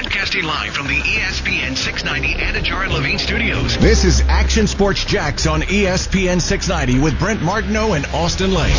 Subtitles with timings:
[0.00, 3.76] Broadcasting live from the ESPN 690 Anajar and Levine studios.
[3.78, 8.76] This is Action Sports Jax on ESPN 690 with Brent Martineau and Austin Lane.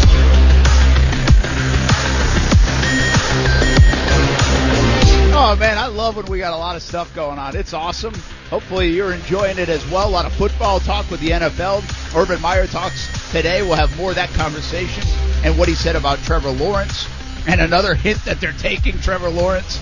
[5.36, 7.54] Oh man, I love when we got a lot of stuff going on.
[7.54, 8.14] It's awesome.
[8.50, 10.08] Hopefully you're enjoying it as well.
[10.08, 11.84] A lot of football talk with the NFL.
[12.16, 13.62] Urban Meyer talks today.
[13.62, 15.04] We'll have more of that conversation
[15.44, 17.10] and what he said about Trevor Lawrence
[17.46, 19.82] and another hint that they're taking Trevor Lawrence.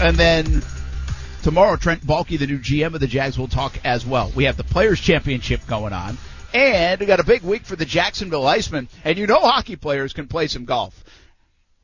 [0.00, 0.62] And then
[1.42, 4.30] tomorrow, Trent Baalke, the new GM of the Jags, will talk as well.
[4.36, 6.16] We have the Players Championship going on.
[6.54, 8.88] And we got a big week for the Jacksonville Icemen.
[9.04, 11.04] And you know hockey players can play some golf.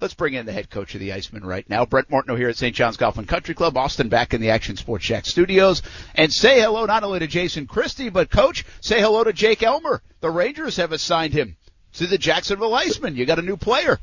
[0.01, 2.57] Let's bring in the head coach of the Icemen right now, Brent Martineau here at
[2.57, 2.75] St.
[2.75, 5.83] John's Golf and Country Club, Austin back in the Action Sports Shack studios.
[6.15, 10.03] And say hello not only to Jason Christie, but coach, say hello to Jake Elmer.
[10.21, 11.57] The Rangers have assigned him
[11.95, 13.17] to the Jacksonville Icemen.
[13.17, 13.99] You got a new player.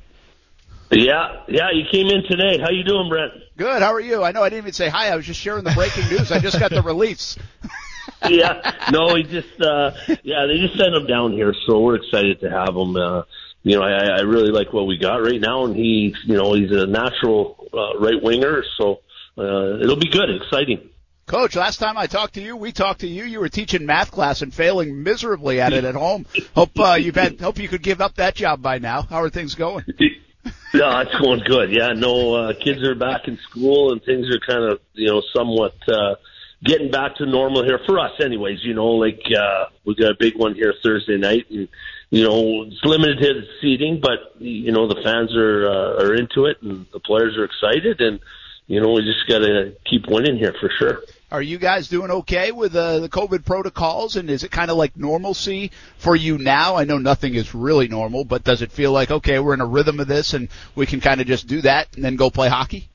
[0.92, 2.60] Yeah, yeah, you came in today.
[2.60, 3.32] How you doing, Brent?
[3.56, 3.82] Good.
[3.82, 4.24] How are you?
[4.24, 5.08] I know I didn't even say hi.
[5.08, 6.32] I was just sharing the breaking news.
[6.32, 7.38] I just got the release.
[8.30, 9.92] yeah, no, he just, uh,
[10.24, 12.98] yeah, they just sent him down here, so we're excited to have him.
[12.98, 13.24] Uh,
[13.64, 16.54] you know, I, I really like what we got right now, and he, you know,
[16.54, 19.00] he's a natural uh, right winger, so
[19.38, 20.90] uh, it'll be good, exciting.
[21.26, 23.24] Coach, last time I talked to you, we talked to you.
[23.24, 26.26] You were teaching math class and failing miserably at it at home.
[26.54, 27.40] Hope uh, you've had.
[27.40, 29.04] Hope you could give up that job by now.
[29.04, 29.86] How are things going?
[30.74, 31.72] yeah, it's going good.
[31.72, 35.22] Yeah, no, uh, kids are back in school and things are kind of, you know,
[35.36, 36.16] somewhat, uh,
[36.64, 40.18] getting back to normal here for us anyways, you know, like, uh, we got a
[40.18, 41.68] big one here Thursday night and,
[42.10, 46.62] you know, it's limited seating, but, you know, the fans are, uh, are into it
[46.62, 48.20] and the players are excited and,
[48.68, 51.02] you know, we just gotta keep winning here for sure.
[51.32, 54.18] Are you guys doing okay with uh, the COVID protocols?
[54.18, 56.76] And is it kind of like normalcy for you now?
[56.76, 59.66] I know nothing is really normal, but does it feel like okay, we're in a
[59.66, 62.50] rhythm of this, and we can kind of just do that and then go play
[62.50, 62.90] hockey?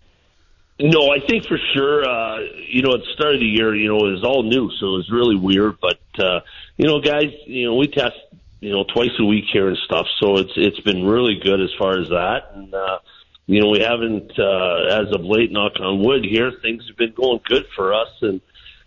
[0.78, 2.04] No, I think for sure.
[2.04, 4.70] Uh, you know, at the start of the year, you know, it was all new,
[4.78, 5.78] so it was really weird.
[5.80, 6.40] But uh,
[6.76, 8.16] you know, guys, you know, we test,
[8.60, 11.70] you know, twice a week here and stuff, so it's it's been really good as
[11.78, 12.52] far as that.
[12.54, 12.98] And uh,
[13.46, 17.14] you know, we haven't, uh, as of late, knock on wood here, things have been
[17.14, 18.08] going good for us.
[18.20, 18.40] And,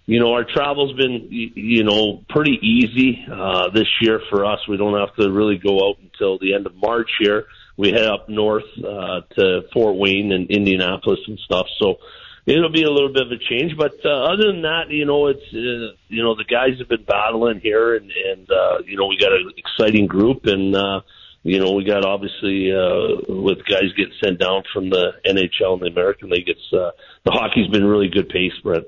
[0.06, 4.59] you know, our travel's been, you know, pretty easy, uh, this year for us.
[4.68, 7.46] We don't have to really go out until the end of March here.
[7.78, 11.68] We head up north, uh, to Fort Wayne and Indianapolis and stuff.
[11.81, 12.00] So
[12.46, 13.78] it'll be a little bit of a change.
[13.78, 17.06] But, uh, other than that, you know, it's, uh, you know, the guys have been
[17.06, 21.00] battling here and, and, uh, you know, we got an exciting group and, uh,
[21.44, 25.81] you know, we got obviously uh, with guys getting sent down from the NHL and
[25.81, 26.47] the American League.
[26.47, 26.91] It's uh,
[27.23, 28.83] the hockey's been really good pace, Brett.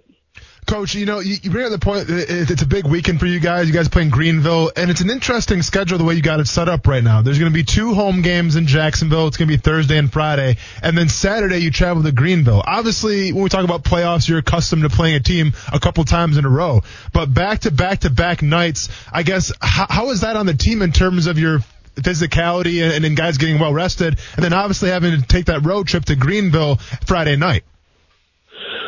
[0.68, 2.06] Coach, you know, you, bring up the point.
[2.10, 3.68] It's a big weekend for you guys.
[3.68, 6.70] You guys playing Greenville, and it's an interesting schedule the way you got it set
[6.70, 7.22] up right now.
[7.22, 9.28] There's going to be two home games in Jacksonville.
[9.28, 12.64] It's going to be Thursday and Friday, and then Saturday you travel to Greenville.
[12.66, 16.38] Obviously, when we talk about playoffs, you're accustomed to playing a team a couple times
[16.38, 18.88] in a row, but back to back to back nights.
[19.12, 21.60] I guess how, how is that on the team in terms of your
[21.96, 25.88] physicality and, and guys getting well rested, and then obviously having to take that road
[25.88, 27.64] trip to Greenville Friday night.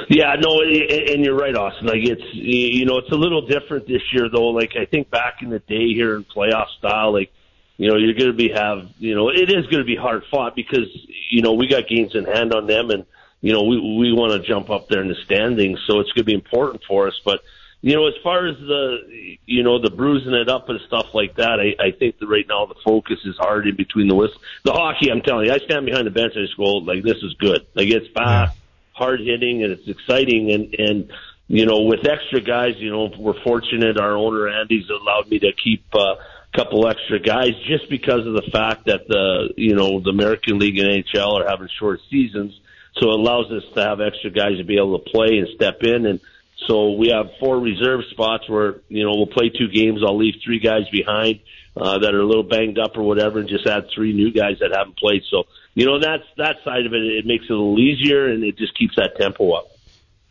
[0.10, 1.88] Yeah, no, and you're right, Austin.
[1.88, 4.50] Like it's you know it's a little different this year though.
[4.50, 7.32] Like I think back in the day here in playoff style, like
[7.78, 10.24] you know you're going to be have you know it is going to be hard
[10.30, 10.88] fought because
[11.30, 13.06] you know we got games in hand on them, and
[13.42, 16.26] you know we we want to jump up there in the standings, so it's going
[16.26, 17.42] to be important for us, but
[17.84, 21.36] you know, as far as the, you know, the bruising it up and stuff like
[21.36, 24.40] that, I, I think that right now the focus is hard in between the whistle.
[24.64, 27.04] The hockey, I'm telling you, I stand behind the bench and I just go, like,
[27.04, 27.68] this is good.
[27.76, 28.58] Like, it's fast,
[28.94, 30.54] hard hitting, and it's exciting.
[30.54, 31.12] And, and,
[31.50, 34.00] you know, with extra guys, you know, we're fortunate.
[34.00, 38.32] Our owner, Andy's allowed me to keep, uh, a couple extra guys just because of
[38.32, 42.58] the fact that the, you know, the American League and NHL are having short seasons.
[42.96, 45.84] So it allows us to have extra guys to be able to play and step
[45.84, 46.22] in and,
[46.68, 50.02] so we have four reserve spots where, you know, we'll play two games.
[50.06, 51.40] I'll leave three guys behind,
[51.76, 54.58] uh, that are a little banged up or whatever and just add three new guys
[54.60, 55.24] that haven't played.
[55.30, 55.44] So,
[55.74, 58.58] you know, that's, that side of it, it makes it a little easier and it
[58.58, 59.73] just keeps that tempo up.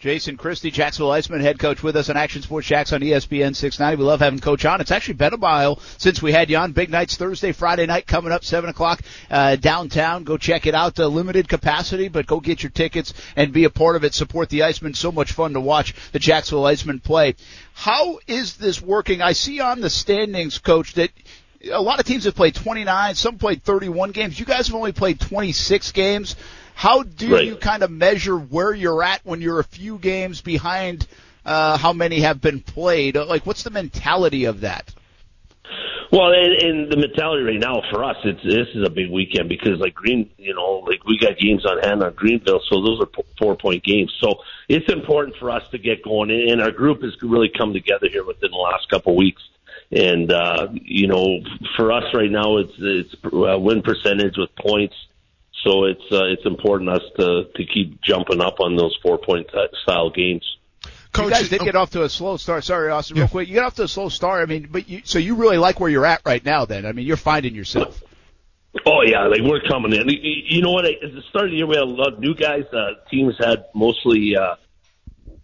[0.02, 4.02] Jason Christie, Jacksonville Icemen head coach with us on Action Sports Jax on ESPN 690.
[4.02, 4.80] We love having Coach on.
[4.80, 6.72] It's actually been a while since we had you on.
[6.72, 9.00] Big nights Thursday, Friday night coming up, 7 o'clock
[9.30, 10.24] uh, downtown.
[10.24, 10.98] Go check it out.
[10.98, 14.12] Uh, limited capacity, but go get your tickets and be a part of it.
[14.12, 14.96] Support the Icemen.
[14.96, 17.36] So much fun to watch the Jacksonville Icemen play.
[17.72, 19.22] How is this working?
[19.22, 21.10] I see on the standings, Coach, that
[21.70, 24.40] a lot of teams have played 29, some played 31 games.
[24.40, 26.34] You guys have only played 26 games.
[26.82, 27.44] How do right.
[27.44, 31.06] you kind of measure where you're at when you're a few games behind
[31.44, 33.14] uh, how many have been played?
[33.14, 34.92] Like, what's the mentality of that?
[36.10, 39.48] Well, and, and the mentality right now for us, it's this is a big weekend
[39.48, 43.00] because like Green, you know, like we got games on hand on Greenville, so those
[43.00, 43.08] are
[43.38, 44.12] four point games.
[44.20, 48.08] So it's important for us to get going, and our group has really come together
[48.10, 49.42] here within the last couple of weeks.
[49.92, 51.44] And uh, you know,
[51.76, 54.96] for us right now, it's it's uh, win percentage with points.
[55.62, 59.48] So it's uh, it's important us to to keep jumping up on those four point
[59.82, 60.44] style games.
[61.12, 62.64] Coach, you guys did get off to a slow start.
[62.64, 63.48] Sorry, Austin, real quick.
[63.48, 64.42] You got off to a slow start.
[64.42, 66.64] I mean, but you, so you really like where you're at right now.
[66.64, 68.02] Then, I mean, you're finding yourself.
[68.86, 70.08] Oh yeah, like we're coming in.
[70.08, 70.86] You know what?
[70.86, 72.64] At the start of the year, we had a lot of new guys.
[72.72, 74.54] Uh, teams had mostly, uh,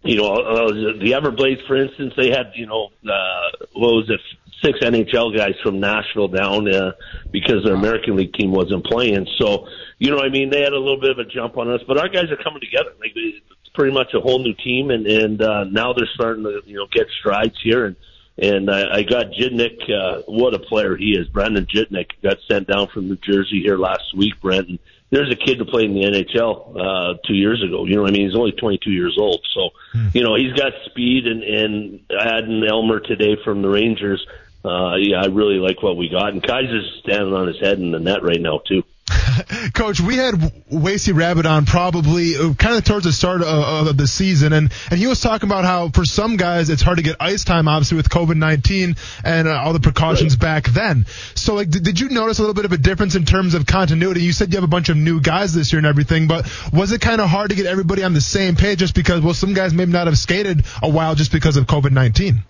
[0.03, 2.13] you know, uh, the Everblades, for instance.
[2.17, 4.19] They had, you know, uh, what was it?
[4.63, 6.91] Six NHL guys from Nashville down uh,
[7.31, 9.27] because their American League team wasn't playing.
[9.37, 9.67] So,
[9.99, 11.81] you know, what I mean, they had a little bit of a jump on us,
[11.87, 12.91] but our guys are coming together.
[12.99, 16.61] Like it's pretty much a whole new team, and and uh, now they're starting to
[16.65, 17.85] you know get strides here.
[17.85, 17.95] And
[18.37, 19.89] and I, I got Gignac.
[19.89, 21.27] Uh, what a player he is!
[21.27, 24.39] Brandon Gignac got sent down from New Jersey here last week.
[24.41, 24.79] Brent, and
[25.09, 27.85] there's a kid who played in the NHL uh, two years ago.
[27.85, 30.07] You know, what I mean, he's only 22 years old, so hmm.
[30.13, 31.27] you know he's got speed.
[31.27, 34.25] And and adding Elmer today from the Rangers.
[34.69, 37.91] Uh, yeah, I really like what we got, and Kaiser's standing on his head in
[37.91, 38.83] the net right now too.
[39.73, 40.35] Coach, we had
[40.69, 44.71] Wacey Rabbit on probably uh, kind of towards the start of, of, the season, and,
[44.91, 47.67] and he was talking about how for some guys it's hard to get ice time,
[47.67, 50.41] obviously with COVID nineteen and uh, all the precautions right.
[50.41, 51.07] back then.
[51.33, 53.65] So, like, did, did you notice a little bit of a difference in terms of
[53.65, 54.21] continuity?
[54.21, 56.91] You said you have a bunch of new guys this year and everything, but was
[56.91, 59.55] it kind of hard to get everybody on the same page just because, well, some
[59.55, 62.43] guys maybe not have skated a while just because of COVID nineteen?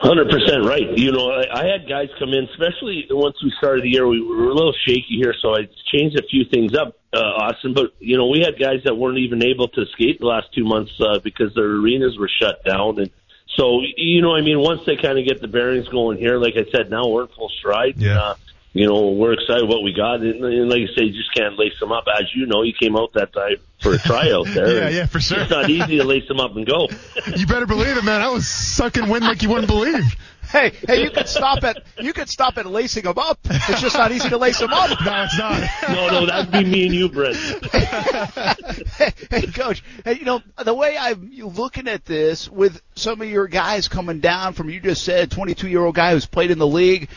[0.00, 0.96] Hundred percent right.
[0.96, 4.08] You know, I, I had guys come in, especially once we started the year.
[4.08, 7.74] We were a little shaky here, so I changed a few things up, uh, Austin.
[7.74, 10.64] But you know, we had guys that weren't even able to skate the last two
[10.64, 13.10] months uh, because their arenas were shut down, and
[13.56, 16.54] so you know, I mean, once they kind of get the bearings going here, like
[16.56, 17.98] I said, now we're in full stride.
[17.98, 18.18] Yeah.
[18.18, 18.34] Uh,
[18.72, 20.20] you know, we're excited what we got.
[20.20, 22.04] And, and like you say, you just can't lace them up.
[22.12, 24.84] As you know, you came out that time for a tryout there.
[24.90, 25.40] yeah, yeah, for sure.
[25.40, 26.88] It's not easy to lace them up and go.
[27.36, 28.20] you better believe it, man.
[28.20, 30.16] I was sucking wind like you wouldn't believe.
[30.50, 33.38] Hey, hey, you could stop at you could stop at lacing them up.
[33.44, 34.90] It's just not easy to lace them up.
[35.04, 35.70] No, it's not.
[35.88, 37.36] no, no, that'd be me and you, Brent.
[37.36, 39.84] hey, hey, coach.
[40.04, 44.18] Hey, you know the way I'm looking at this with some of your guys coming
[44.18, 47.08] down from you just said 22 year old guy who's played in the league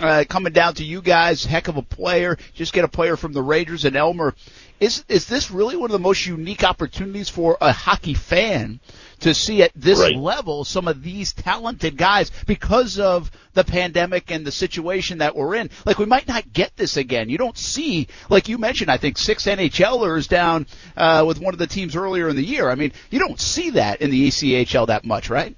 [0.00, 2.38] uh, coming down to you guys, heck of a player.
[2.54, 4.34] Just get a player from the Rangers and Elmer.
[4.80, 8.80] Is is this really one of the most unique opportunities for a hockey fan
[9.20, 10.16] to see at this right.
[10.16, 15.54] level some of these talented guys because of the pandemic and the situation that we're
[15.54, 15.70] in?
[15.84, 17.28] Like we might not get this again.
[17.28, 20.66] You don't see, like you mentioned, I think six NHLers down
[20.96, 22.68] uh, with one of the teams earlier in the year.
[22.68, 25.54] I mean, you don't see that in the ECHL that much, right?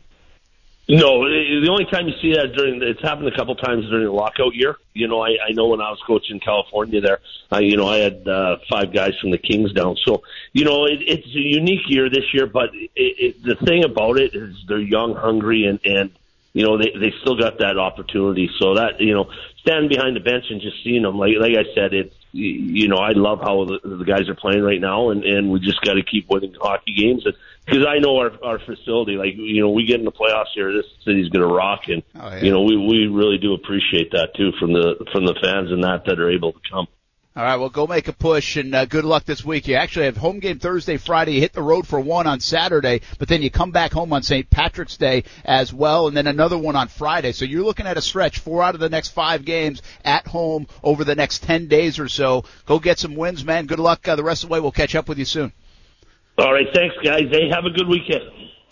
[0.86, 4.12] No, the only time you see that during it's happened a couple times during the
[4.12, 4.76] lockout year.
[4.92, 7.20] You know, I, I know when I was coaching California there,
[7.50, 9.96] I you know I had uh, five guys from the Kings down.
[10.04, 10.22] So
[10.52, 14.18] you know it, it's a unique year this year, but it, it, the thing about
[14.18, 16.10] it is they're young, hungry, and and
[16.52, 18.50] you know they they still got that opportunity.
[18.58, 19.30] So that you know
[19.60, 22.96] standing behind the bench and just seeing them, like like I said, it's you know
[22.96, 25.94] I love how the, the guys are playing right now, and and we just got
[25.94, 27.24] to keep winning hockey games.
[27.24, 27.34] And
[27.64, 30.72] because I know our our facility, like you know, we get in the playoffs here,
[30.72, 32.42] this city's going to rock, and oh, yeah.
[32.42, 35.82] you know, we we really do appreciate that too from the from the fans and
[35.82, 36.86] that that are able to come.
[37.36, 39.66] All right, well, go make a push and uh, good luck this week.
[39.66, 41.32] You actually have home game Thursday, Friday.
[41.32, 44.22] You hit the road for one on Saturday, but then you come back home on
[44.22, 44.48] St.
[44.48, 47.32] Patrick's Day as well, and then another one on Friday.
[47.32, 50.68] So you're looking at a stretch, four out of the next five games at home
[50.84, 52.44] over the next 10 days or so.
[52.66, 53.66] Go get some wins, man.
[53.66, 54.60] Good luck uh, the rest of the way.
[54.60, 55.52] We'll catch up with you soon.
[56.36, 57.28] All right, thanks, guys.
[57.30, 58.22] Hey, have a good weekend.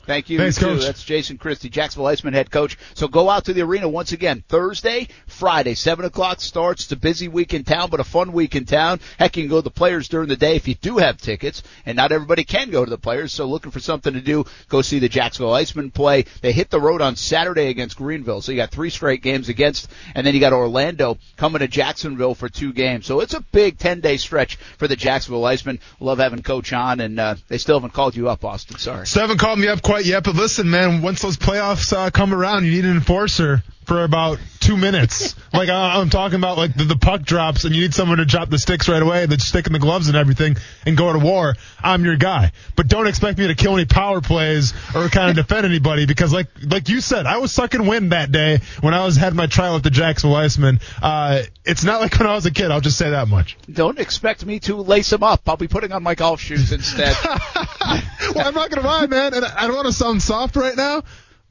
[0.06, 0.66] Thank you, Thanks, too.
[0.66, 0.82] Coach.
[0.82, 2.76] That's Jason Christie, Jacksonville Icemen head coach.
[2.94, 6.84] So go out to the arena once again Thursday, Friday, seven o'clock starts.
[6.84, 9.00] It's a busy week in town, but a fun week in town.
[9.18, 11.62] Heck, you can go to the players during the day if you do have tickets,
[11.86, 13.32] and not everybody can go to the players.
[13.32, 16.24] So looking for something to do, go see the Jacksonville Icemen play.
[16.40, 19.88] They hit the road on Saturday against Greenville, so you got three straight games against,
[20.14, 23.06] and then you got Orlando coming to Jacksonville for two games.
[23.06, 25.78] So it's a big ten day stretch for the Jacksonville Icemen.
[26.00, 28.78] Love having Coach on, and uh, they still haven't called you up, Austin.
[28.78, 32.32] Sorry, haven't called me up quite yet, but listen man, once those playoffs uh, come
[32.32, 35.34] around, you need an enforcer for about two minutes.
[35.52, 38.24] like I, I'm talking about, like the, the puck drops and you need someone to
[38.24, 41.18] drop the sticks right away, the stick in the gloves and everything, and go to
[41.18, 41.54] war.
[41.82, 45.36] I'm your guy, but don't expect me to kill any power plays or kind of
[45.46, 49.04] defend anybody because, like like you said, I was sucking wind that day when I
[49.04, 50.80] was had my trial with the Jacksonville Icemen.
[51.02, 52.70] Uh, it's not like when I was a kid.
[52.70, 53.56] I'll just say that much.
[53.70, 55.48] Don't expect me to lace them up.
[55.48, 57.16] I'll be putting on my golf shoes instead.
[57.24, 61.02] well, I'm not gonna lie, man, and I don't want to sound soft right now,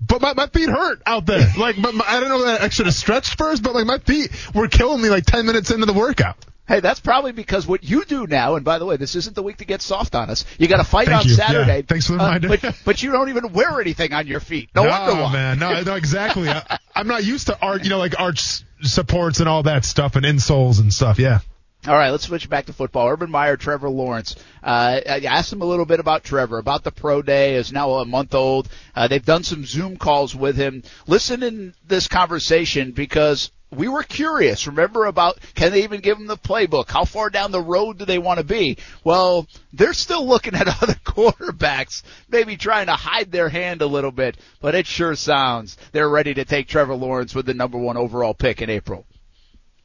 [0.01, 1.47] but my, my feet hurt out there.
[1.57, 3.99] Like, my, my, I don't know that I should have stretched first, but like my
[3.99, 6.37] feet were killing me like 10 minutes into the workout.
[6.67, 9.43] Hey, that's probably because what you do now, and by the way, this isn't the
[9.43, 10.45] week to get soft on us.
[10.57, 11.33] You got to fight Thank on you.
[11.35, 11.77] Saturday.
[11.77, 11.85] Yeah.
[11.85, 12.47] Thanks for the uh, reminder.
[12.47, 14.69] but, but you don't even wear anything on your feet.
[14.73, 15.33] No, wonder why.
[15.33, 15.59] man.
[15.59, 16.47] No, no, exactly.
[16.47, 20.15] I, I'm not used to art, you know, like arch supports and all that stuff
[20.15, 21.19] and insoles and stuff.
[21.19, 21.39] Yeah.
[21.87, 23.09] All right, let's switch back to football.
[23.09, 24.35] Urban Meyer, Trevor Lawrence.
[24.61, 27.55] Uh, I asked him a little bit about Trevor, about the pro day.
[27.55, 28.69] is now a month old.
[28.95, 30.83] Uh, they've done some Zoom calls with him.
[31.07, 34.67] Listen in this conversation because we were curious.
[34.67, 36.91] Remember about can they even give him the playbook?
[36.91, 38.77] How far down the road do they want to be?
[39.03, 44.11] Well, they're still looking at other quarterbacks, maybe trying to hide their hand a little
[44.11, 47.97] bit, but it sure sounds they're ready to take Trevor Lawrence with the number one
[47.97, 49.07] overall pick in April.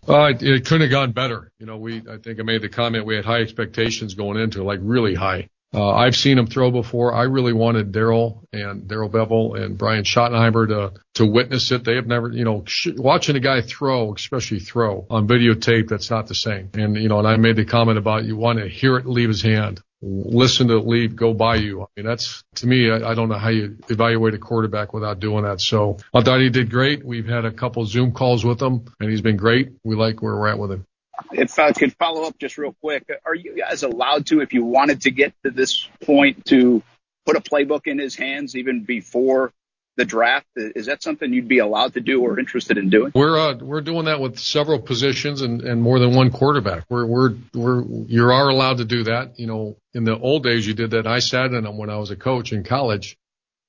[0.08, 1.50] Uh, it, couldn't have gone better.
[1.58, 4.62] You know, we, I think I made the comment we had high expectations going into
[4.62, 5.48] like really high.
[5.74, 7.12] Uh, I've seen him throw before.
[7.12, 11.84] I really wanted Darrell and Darrell Bevell and Brian Schottenheimer to, to witness it.
[11.84, 16.08] They have never, you know, sh- watching a guy throw, especially throw on videotape, that's
[16.08, 16.70] not the same.
[16.74, 19.28] And, you know, and I made the comment about you want to hear it leave
[19.28, 21.82] his hand, listen to leave, go by you.
[21.82, 25.20] I mean, that's to me, I, I don't know how you evaluate a quarterback without
[25.20, 25.60] doing that.
[25.60, 27.04] So I thought he did great.
[27.04, 29.72] We've had a couple Zoom calls with him and he's been great.
[29.84, 30.86] We like where we're at with him.
[31.32, 34.64] If I could follow up just real quick, are you guys allowed to, if you
[34.64, 36.82] wanted to get to this point, to
[37.24, 39.52] put a playbook in his hands even before
[39.96, 40.46] the draft?
[40.56, 43.12] Is that something you'd be allowed to do or interested in doing?
[43.14, 46.84] We're uh, we're doing that with several positions and, and more than one quarterback.
[46.88, 49.38] We're we're we're you are allowed to do that.
[49.38, 51.06] You know, in the old days you did that.
[51.06, 53.16] I sat in them when I was a coach in college.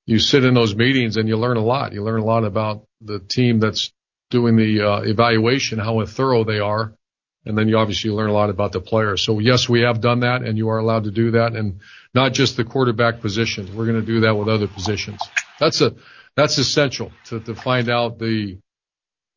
[0.06, 1.92] You sit in those meetings and you learn a lot.
[1.92, 3.92] You learn a lot about the team that's
[4.30, 6.94] doing the uh, evaluation, how thorough they are,
[7.44, 9.16] and then you obviously learn a lot about the player.
[9.16, 11.80] So yes, we have done that, and you are allowed to do that, and
[12.14, 13.74] not just the quarterback position.
[13.74, 15.20] We're going to do that with other positions.
[15.58, 15.94] That's a
[16.38, 18.58] that's essential to, find out the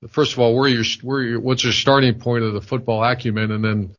[0.10, 3.52] first of all where your where your what's your starting point of the football acumen,
[3.52, 3.96] and then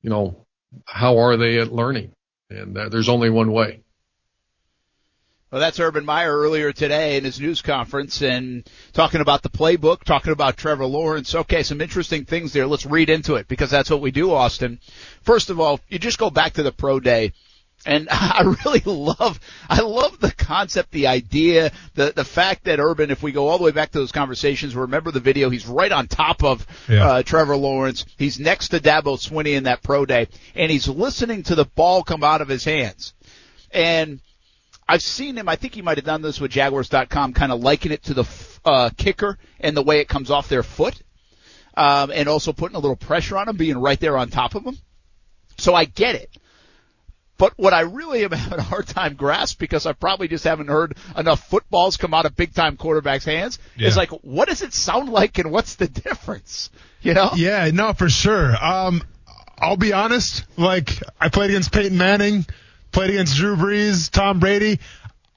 [0.00, 0.46] you know
[0.84, 2.12] how are they at learning,
[2.48, 3.82] and there's only one way.
[5.50, 10.04] Well, that's Urban Meyer earlier today in his news conference and talking about the playbook,
[10.04, 11.34] talking about Trevor Lawrence.
[11.34, 12.66] Okay, some interesting things there.
[12.66, 14.80] Let's read into it because that's what we do, Austin.
[15.22, 17.32] First of all, you just go back to the pro day.
[17.86, 19.38] And I really love,
[19.70, 23.58] I love the concept, the idea, the the fact that Urban, if we go all
[23.58, 27.06] the way back to those conversations, remember the video, he's right on top of Yeah.
[27.08, 28.04] uh, Trevor Lawrence.
[28.18, 32.02] He's next to Dabo Swinney in that pro day, and he's listening to the ball
[32.02, 33.14] come out of his hands.
[33.70, 34.20] And
[34.88, 35.48] I've seen him.
[35.48, 38.24] I think he might have done this with Jaguars.com, kind of liken it to the
[38.64, 41.00] uh, kicker and the way it comes off their foot,
[41.76, 44.64] um, and also putting a little pressure on him, being right there on top of
[44.64, 44.76] him.
[45.58, 46.30] So I get it.
[47.38, 50.68] But what I really am having a hard time grasp because I probably just haven't
[50.68, 53.88] heard enough footballs come out of big time quarterbacks' hands Yeah.
[53.88, 56.70] is like, what does it sound like and what's the difference?
[57.02, 57.30] You know?
[57.36, 58.56] Yeah, no, for sure.
[58.62, 59.02] Um,
[59.58, 60.44] I'll be honest.
[60.56, 60.90] Like,
[61.20, 62.46] I played against Peyton Manning,
[62.92, 64.80] played against Drew Brees, Tom Brady.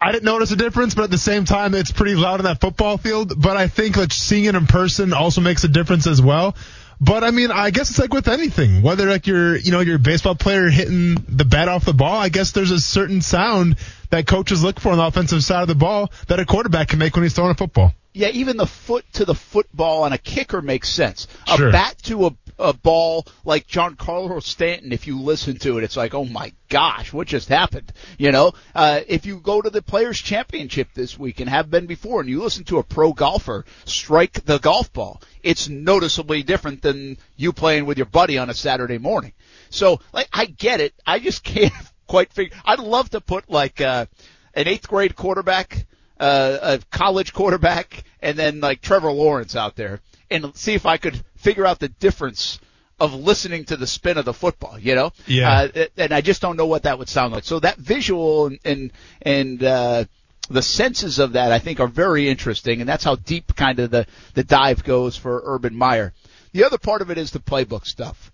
[0.01, 2.61] I didn't notice a difference, but at the same time, it's pretty loud in that
[2.61, 3.39] football field.
[3.39, 6.55] But I think like seeing it in person also makes a difference as well.
[7.01, 9.95] But I mean, I guess it's like with anything, whether like you're, you know, you're
[9.95, 12.19] a baseball player hitting the bat off the ball.
[12.19, 13.77] I guess there's a certain sound
[14.09, 16.99] that coaches look for on the offensive side of the ball that a quarterback can
[16.99, 17.93] make when he's throwing a football.
[18.13, 21.27] Yeah, even the foot to the football on a kicker makes sense.
[21.47, 21.71] A Sure.
[21.71, 26.13] bat to a, a ball like Giancarlo Stanton, if you listen to it, it's like,
[26.13, 27.91] oh my gosh, what just happened?
[28.17, 31.87] You know, uh, if you go to the Players Championship this week and have been
[31.87, 36.81] before, and you listen to a pro golfer strike the golf ball, it's noticeably different
[36.81, 39.33] than you playing with your buddy on a Saturday morning.
[39.69, 40.93] So, like, I get it.
[41.05, 41.73] I just can't
[42.07, 42.57] quite figure.
[42.65, 44.05] I'd love to put like uh,
[44.53, 45.85] an eighth grade quarterback
[46.19, 50.01] uh, a college quarterback and then like Trevor Lawrence out there
[50.31, 52.59] and see if I could figure out the difference
[52.99, 55.11] of listening to the spin of the football, you know?
[55.25, 55.69] Yeah.
[55.73, 57.45] Uh, and I just don't know what that would sound like.
[57.45, 60.05] So that visual and, and, and, uh,
[60.49, 63.91] the senses of that I think are very interesting and that's how deep kind of
[63.91, 66.13] the, the dive goes for Urban Meyer.
[66.53, 68.31] The other part of it is the playbook stuff.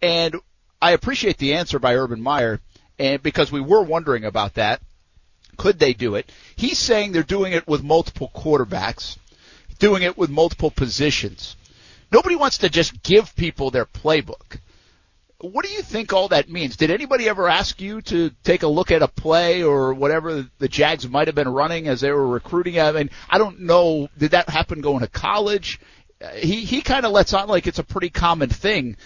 [0.00, 0.36] And
[0.80, 2.60] I appreciate the answer by Urban Meyer
[2.98, 4.80] and because we were wondering about that.
[5.56, 6.30] Could they do it?
[6.56, 9.18] He's saying they're doing it with multiple quarterbacks,
[9.80, 11.56] doing it with multiple positions.
[12.12, 14.60] Nobody wants to just give people their playbook.
[15.40, 16.76] What do you think all that means?
[16.76, 20.68] Did anybody ever ask you to take a look at a play or whatever the
[20.68, 22.78] Jags might have been running as they were recruiting?
[22.78, 24.08] I mean, I don't know.
[24.18, 25.80] Did that happen going to college?
[26.36, 28.98] He he kind of lets on like it's a pretty common thing,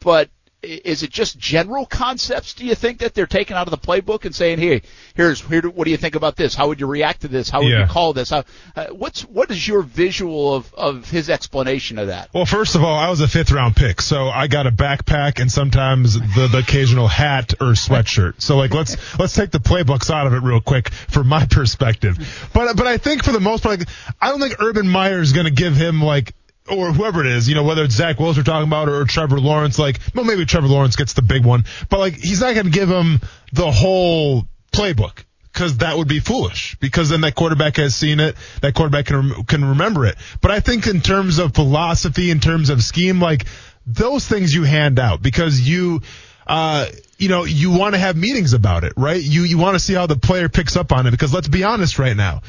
[0.00, 0.28] but
[0.66, 2.54] is it just general concepts?
[2.54, 4.82] Do you think that they're taking out of the playbook and saying, "Hey,
[5.14, 6.54] here's here, what do you think about this?
[6.54, 7.48] How would you react to this?
[7.48, 7.82] How would Yeah.
[7.82, 8.44] you call this?" How,
[8.74, 12.30] uh, what's what is your visual of of his explanation of that?
[12.32, 15.40] Well, first of all, I was a fifth round pick, so I got a backpack
[15.40, 18.34] and sometimes the, the occasional hat or sweatshirt.
[18.42, 22.16] So like, let's let's take the playbooks out of it real quick from my perspective.
[22.52, 23.88] But but I think for the most part, like,
[24.20, 26.34] I don't think Urban Meyer is going to give him like.
[26.68, 29.38] Or whoever it is, you know, whether it's Zach Wilson we're talking about or Trevor
[29.38, 32.66] Lawrence, like, well, maybe Trevor Lawrence gets the big one, but like, he's not going
[32.66, 33.20] to give him
[33.52, 35.24] the whole playbook
[35.56, 39.44] because that would be foolish because then that quarterback has seen it that quarterback can
[39.44, 40.16] can remember it.
[40.42, 43.46] But i think in terms of philosophy in terms of scheme like
[43.86, 46.02] those things you hand out because you
[46.46, 49.22] uh you know you want to have meetings about it right?
[49.22, 51.64] You you want to see how the player picks up on it because let's be
[51.64, 52.42] honest right now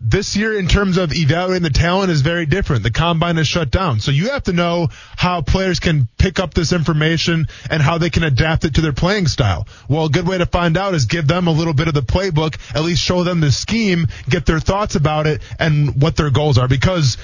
[0.00, 2.82] this year in terms of evaluating the talent is very different.
[2.82, 4.00] The combine is shut down.
[4.00, 8.10] So you have to know how players can pick up this information and how they
[8.10, 9.66] can adapt it to their playing style.
[9.88, 12.02] Well, a good way to find out is give them a little bit of the
[12.02, 16.30] playbook, at least show them the scheme, get their thoughts about it and what their
[16.30, 17.16] goals are because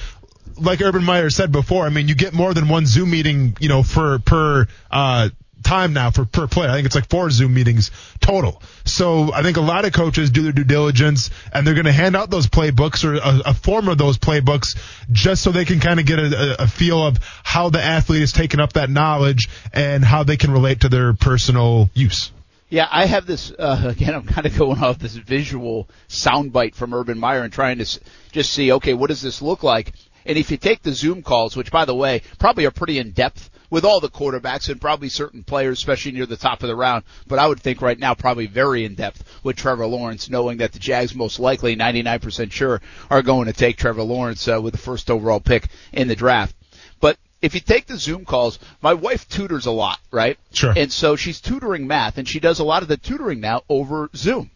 [0.57, 3.67] like Urban Meyer said before, I mean, you get more than one Zoom meeting, you
[3.67, 5.29] know, for per uh,
[5.65, 6.69] time now for per player.
[6.69, 7.91] I think it's like four Zoom meetings
[8.21, 8.61] total.
[8.85, 11.91] So I think a lot of coaches do their due diligence and they're going to
[11.91, 14.77] hand out those playbooks or a, a form of those playbooks
[15.11, 18.31] just so they can kind of get a, a feel of how the athlete is
[18.31, 22.31] taking up that knowledge and how they can relate to their personal use.
[22.69, 24.13] Yeah, I have this uh, again.
[24.13, 27.99] I'm kind of going off this visual soundbite from Urban Meyer and trying to
[28.31, 29.93] just see, okay, what does this look like?
[30.25, 33.11] And if you take the Zoom calls, which by the way probably are pretty in
[33.11, 36.75] depth with all the quarterbacks and probably certain players, especially near the top of the
[36.77, 40.59] round, but I would think right now probably very in depth with Trevor Lawrence, knowing
[40.59, 44.71] that the Jags most likely 99% sure are going to take Trevor Lawrence uh, with
[44.71, 46.55] the first overall pick in the draft.
[47.01, 50.39] But if you take the Zoom calls, my wife tutors a lot, right?
[50.53, 50.73] Sure.
[50.73, 54.09] And so she's tutoring math, and she does a lot of the tutoring now over
[54.15, 54.51] Zoom.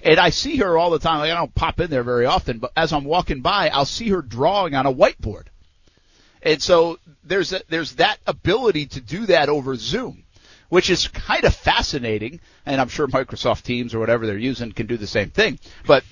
[0.00, 1.18] And I see her all the time.
[1.18, 4.10] Like I don't pop in there very often, but as I'm walking by, I'll see
[4.10, 5.46] her drawing on a whiteboard.
[6.42, 10.24] And so there's a, there's that ability to do that over Zoom,
[10.68, 12.40] which is kind of fascinating.
[12.64, 15.58] And I'm sure Microsoft Teams or whatever they're using can do the same thing.
[15.86, 16.04] But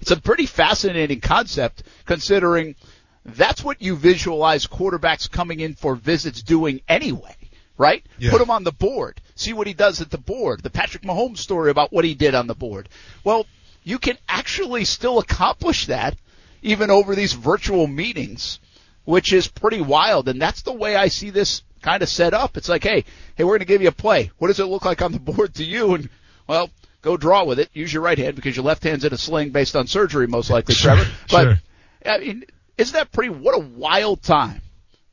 [0.00, 2.76] it's a pretty fascinating concept considering
[3.24, 7.36] that's what you visualize quarterbacks coming in for visits doing anyway,
[7.78, 8.04] right?
[8.18, 8.30] Yeah.
[8.30, 9.20] Put him on the board.
[9.34, 10.62] See what he does at the board.
[10.62, 12.88] The Patrick Mahomes story about what he did on the board.
[13.24, 13.46] Well,
[13.82, 16.16] you can actually still accomplish that
[16.62, 18.58] even over these virtual meetings,
[19.04, 20.28] which is pretty wild.
[20.28, 22.56] And that's the way I see this kind of set up.
[22.56, 23.04] It's like, hey,
[23.36, 24.30] hey, we're going to give you a play.
[24.38, 25.94] What does it look like on the board to you?
[25.94, 26.08] And
[26.46, 26.70] well,
[27.02, 27.70] go draw with it.
[27.72, 30.50] Use your right hand because your left hand's in a sling based on surgery, most
[30.50, 31.06] likely, Trevor.
[31.30, 31.58] But Sure.
[32.06, 32.44] I mean,
[32.76, 33.30] isn't that pretty?
[33.30, 34.62] What a wild time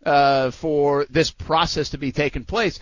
[0.05, 2.79] uh, for this process to be taking place.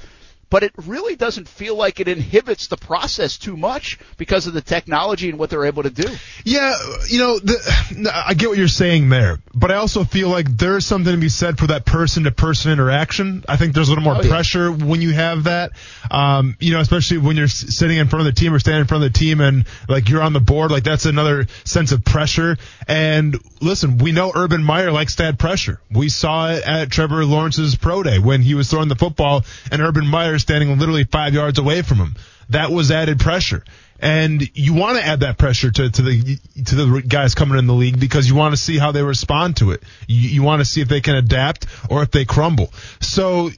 [0.49, 4.61] But it really doesn't feel like it inhibits the process too much because of the
[4.61, 6.07] technology and what they're able to do.
[6.43, 6.73] Yeah,
[7.07, 10.85] you know, the, I get what you're saying there, but I also feel like there's
[10.87, 13.45] something to be said for that person to person interaction.
[13.47, 14.29] I think there's a little more Oh, yeah.
[14.29, 15.71] pressure when you have that.
[16.09, 18.87] Um, you know, especially when you're sitting in front of the team or standing in
[18.87, 22.03] front of the team and like you're on the board, like that's another sense of
[22.03, 22.57] pressure.
[22.87, 25.79] And listen, we know Urban Meyer likes to add pressure.
[25.91, 29.79] We saw it at Trevor Lawrence's pro day when he was throwing the football and
[29.81, 32.15] Urban Meyer standing literally five yards away from him.
[32.49, 33.63] That was added pressure.
[33.99, 37.67] And you want to add that pressure to, to the to the guys coming in
[37.67, 39.83] the league because you want to see how they respond to it.
[40.07, 42.71] You, you want to see if they can adapt or if they crumble.
[43.01, 43.49] So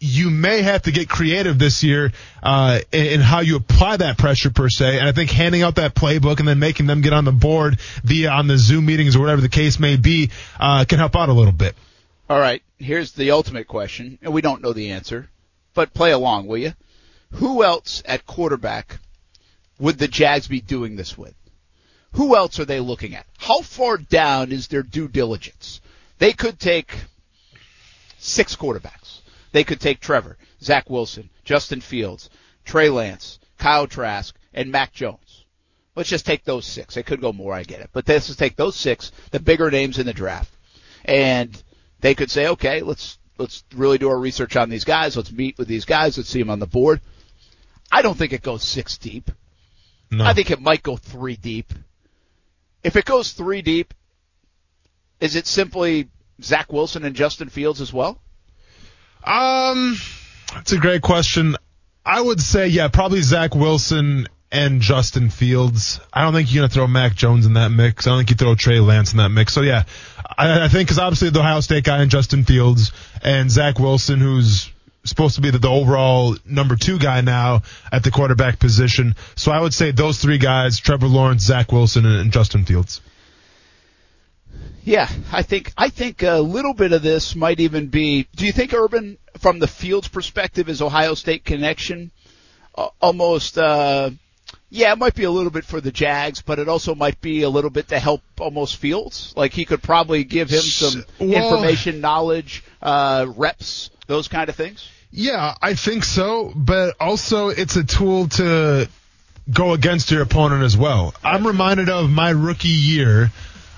[0.00, 2.10] you may have to get creative this year
[2.42, 4.98] uh, in, in how you apply that pressure per se.
[4.98, 7.78] And I think handing out that playbook and then making them get on the board
[8.02, 11.28] via on the Zoom meetings or whatever the case may be uh, can help out
[11.28, 11.76] a little bit.
[12.30, 15.28] All right, here's the ultimate question, and we don't know the answer,
[15.74, 16.74] but play along, will you?
[17.32, 18.98] Who else at quarterback
[19.78, 21.34] would the Jags be doing this with?
[22.12, 23.26] Who else are they looking at?
[23.38, 25.80] How far down is their due diligence?
[26.18, 26.92] They could take
[28.18, 29.20] six quarterbacks.
[29.52, 32.30] They could take Trevor, Zach Wilson, Justin Fields,
[32.64, 35.44] Trey Lance, Kyle Trask, and Mac Jones.
[35.96, 36.94] Let's just take those six.
[36.94, 37.90] They could go more, I get it.
[37.92, 40.52] But let's just take those six, the bigger names in the draft.
[41.04, 41.60] And
[42.00, 45.16] they could say, okay, let's let's really do our research on these guys.
[45.16, 46.16] Let's meet with these guys.
[46.16, 47.00] Let's see them on the board.
[47.90, 49.30] I don't think it goes six deep.
[50.10, 50.24] No.
[50.24, 51.72] I think it might go three deep.
[52.84, 53.94] If it goes three deep,
[55.20, 56.08] is it simply
[56.42, 58.20] Zach Wilson and Justin Fields as well?
[59.24, 59.96] Um,
[60.54, 61.56] that's a great question.
[62.04, 66.00] I would say, yeah, probably Zach Wilson and Justin Fields.
[66.12, 68.06] I don't think you're going to throw Mac Jones in that mix.
[68.06, 69.52] I don't think you throw Trey Lance in that mix.
[69.52, 69.84] So, yeah,
[70.36, 74.18] I, I think because obviously the Ohio State guy and Justin Fields and Zach Wilson,
[74.18, 74.70] who's
[75.04, 79.14] supposed to be the, the overall number two guy now at the quarterback position.
[79.36, 83.00] So I would say those three guys: Trevor Lawrence, Zach Wilson, and, and Justin Fields.
[84.82, 88.26] Yeah, I think I think a little bit of this might even be.
[88.34, 92.10] Do you think Urban, from the Fields perspective, is Ohio State connection
[92.74, 93.56] uh, almost?
[93.56, 94.10] Uh,
[94.70, 97.42] yeah, it might be a little bit for the Jags, but it also might be
[97.42, 99.34] a little bit to help almost Fields.
[99.36, 104.54] Like he could probably give him some Well- information, knowledge, uh, reps, those kind of
[104.54, 104.88] things.
[105.12, 108.88] Yeah, I think so, but also it's a tool to
[109.52, 111.14] go against your opponent as well.
[111.24, 113.32] I'm reminded of my rookie year,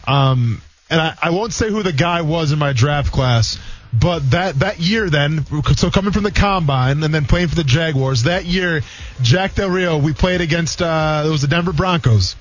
[0.06, 3.58] um, and I, I won't say who the guy was in my draft class,
[3.92, 5.44] but that that year then,
[5.76, 8.82] so coming from the combine and then playing for the Jaguars, that year,
[9.20, 12.36] Jack Del Rio, we played against uh, it was the Denver Broncos,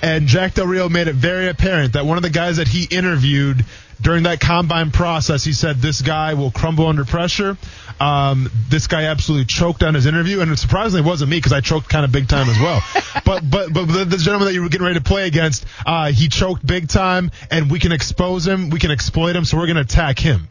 [0.00, 2.84] and Jack Del Rio made it very apparent that one of the guys that he
[2.84, 3.64] interviewed
[4.00, 7.56] during that combine process, he said this guy will crumble under pressure.
[8.00, 11.60] Um, this guy absolutely choked on his interview, and surprisingly, it wasn't me because I
[11.60, 12.82] choked kind of big time as well.
[13.24, 16.10] but but but the, the gentleman that you were getting ready to play against, uh,
[16.10, 19.66] he choked big time, and we can expose him, we can exploit him, so we're
[19.66, 20.48] going to attack him.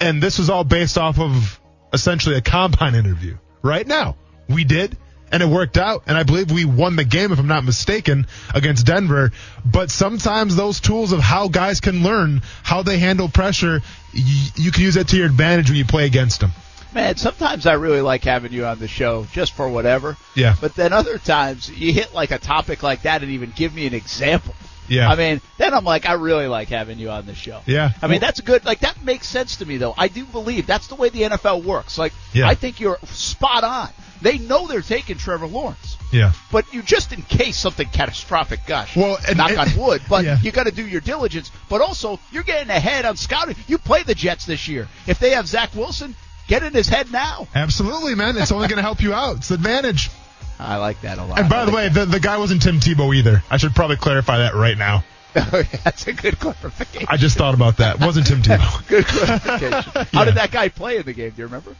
[0.00, 1.60] And this was all based off of
[1.92, 3.36] essentially a combine interview.
[3.62, 4.16] Right now,
[4.48, 4.96] we did
[5.32, 6.04] and it worked out.
[6.06, 9.32] And I believe we won the game, if I'm not mistaken, against Denver.
[9.64, 13.82] But sometimes those tools of how guys can learn how they handle pressure,
[14.14, 14.22] y-
[14.54, 16.52] you can use that to your advantage when you play against them.
[16.94, 20.16] Man, sometimes I really like having you on the show just for whatever.
[20.34, 20.54] Yeah.
[20.60, 23.86] But then other times you hit like a topic like that and even give me
[23.86, 24.54] an example.
[24.88, 25.10] Yeah.
[25.10, 27.60] I mean, then I'm like, I really like having you on the show.
[27.66, 27.92] Yeah.
[28.02, 28.64] I mean, that's good.
[28.64, 29.94] Like that makes sense to me, though.
[29.96, 31.98] I do believe that's the way the NFL works.
[31.98, 32.48] Like, Yeah.
[32.48, 33.88] I think you're spot on.
[34.22, 36.32] They know they're taking Trevor Lawrence, Yeah.
[36.50, 38.60] but you just in case something catastrophic.
[38.66, 40.02] Gosh, Well, and- knock and- on wood.
[40.08, 40.38] But Yeah.
[40.40, 41.50] you got to do your diligence.
[41.68, 43.56] But also, you're getting ahead on scouting.
[43.68, 44.88] You play the Jets this year.
[45.06, 46.16] If they have Zach Wilson,
[46.48, 47.46] get in his head now.
[47.54, 48.36] Absolutely, man.
[48.38, 49.36] It's only going to help you out.
[49.36, 50.10] It's the advantage.
[50.58, 51.38] I like that a lot.
[51.38, 53.42] And by the way, the, the guy wasn't Tim Tebow either.
[53.50, 55.04] I should probably clarify that right now.
[55.34, 55.80] that.
[55.84, 57.06] that's a good clarification.
[57.10, 58.00] I just thought about that.
[58.00, 58.88] Wasn't Tim Tebow.
[58.88, 59.82] Good clarification.
[60.12, 60.24] How Yeah.
[60.24, 61.30] did that guy play in the game?
[61.30, 61.76] Do you remember?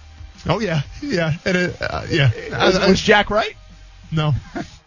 [0.48, 2.30] Oh yeah, yeah, and it, uh, yeah.
[2.64, 3.56] Was, was Jack right?
[4.12, 4.32] No,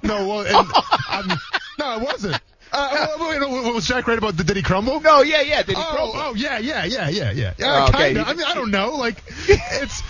[0.03, 0.27] no.
[0.27, 1.37] Well, and, um,
[1.79, 2.39] no, it wasn't.
[2.71, 5.01] Uh, wait, wait, wait, was Jack right about the did he crumble?
[5.01, 5.63] No, yeah, yeah.
[5.63, 6.13] Did he Oh, crumble?
[6.15, 7.53] oh, yeah, yeah, yeah, yeah, yeah.
[7.61, 8.13] Oh, okay.
[8.13, 8.23] kinda.
[8.25, 8.91] I mean, I don't know.
[8.95, 10.01] Like, it's.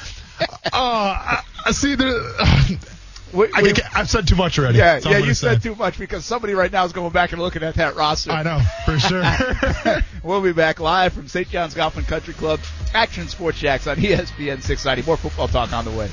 [0.42, 2.78] Uh, I, I see the.
[3.34, 4.78] We- I we, I've said too much already.
[4.80, 5.18] yeah, yeah.
[5.20, 7.96] You said too much because somebody right now is going back and looking at that
[7.96, 8.32] roster.
[8.32, 10.02] I know for sure.
[10.24, 11.48] we'll be back live from St.
[11.50, 12.60] John's Golf and Country Club,
[12.94, 15.04] Action Sports Jax on ESPN 690.
[15.06, 16.10] More football talk on the way.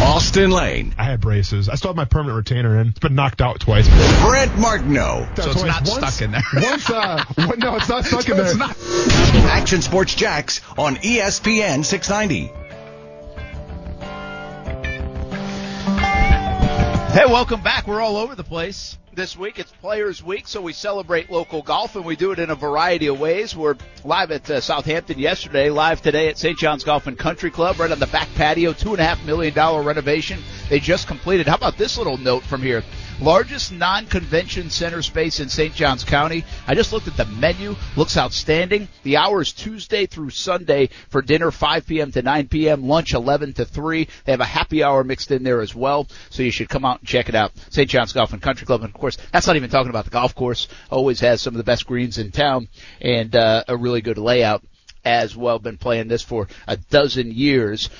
[0.00, 1.68] Austin Lane, I had braces.
[1.68, 2.88] I still have my permanent retainer in.
[2.88, 3.88] It's been knocked out twice.
[4.24, 5.28] Brent Martineau.
[5.36, 6.42] So it's not stuck in there.
[6.54, 8.54] Once, uh, one- no, it's not stuck in there.
[9.50, 12.52] Action Sports Jax on ESPN 690.
[17.10, 17.86] Hey, welcome back.
[17.86, 19.58] We're all over the place this week.
[19.58, 23.06] It's Players Week, so we celebrate local golf, and we do it in a variety
[23.06, 23.56] of ways.
[23.56, 26.56] We're live at uh, Southampton yesterday, live today at St.
[26.58, 28.74] John's Golf and Country Club, right on the back patio.
[28.74, 31.48] Two and a half million dollar renovation they just completed.
[31.48, 32.84] How about this little note from here?
[33.20, 35.74] Largest non-convention center space in St.
[35.74, 36.44] Johns County.
[36.68, 37.74] I just looked at the menu.
[37.96, 38.86] Looks outstanding.
[39.02, 42.12] The hours Tuesday through Sunday for dinner 5 p.m.
[42.12, 42.86] to 9 p.m.
[42.86, 44.06] Lunch 11 to 3.
[44.24, 46.06] They have a happy hour mixed in there as well.
[46.30, 47.50] So you should come out and check it out.
[47.70, 47.90] St.
[47.90, 48.82] John's Golf and Country Club.
[48.82, 50.68] And of course, that's not even talking about the golf course.
[50.88, 52.68] Always has some of the best greens in town
[53.00, 54.62] and uh, a really good layout
[55.04, 55.58] as well.
[55.58, 57.90] Been playing this for a dozen years.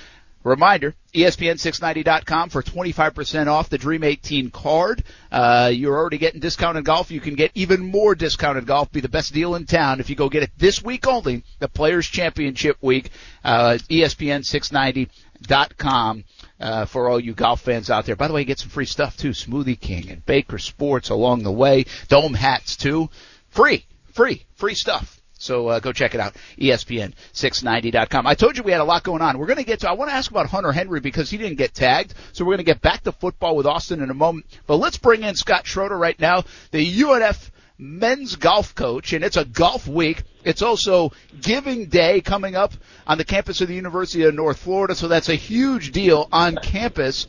[0.48, 5.04] Reminder, E ESPN690.com for 25% off the Dream 18 card.
[5.30, 7.10] Uh, you're already getting discounted golf.
[7.10, 8.92] You can get even more discounted golf.
[8.92, 11.68] Be the best deal in town if you go get it this week only, the
[11.68, 13.10] Players Championship Week.
[13.44, 16.24] Uh, ESPN690.com
[16.60, 18.16] uh, for all you golf fans out there.
[18.16, 19.30] By the way, get some free stuff too.
[19.30, 21.84] Smoothie King and Baker Sports along the way.
[22.08, 23.10] Dome hats too.
[23.50, 25.17] Free, free, free stuff.
[25.38, 28.26] So uh, go check it out, E ESPN690.com.
[28.26, 29.38] I told you we had a lot going on.
[29.38, 31.58] We're going to get to, I want to ask about Hunter Henry because he didn't
[31.58, 32.14] get tagged.
[32.32, 34.46] So we're going to get back to football with Austin in a moment.
[34.66, 39.36] But let's bring in Scott Schroeder right now, the UNF men's golf coach, and it's
[39.36, 40.24] a golf week.
[40.44, 42.72] It's also Giving Day coming up
[43.06, 46.56] on the campus of the University of North Florida, so that's a huge deal on
[46.56, 47.28] campus.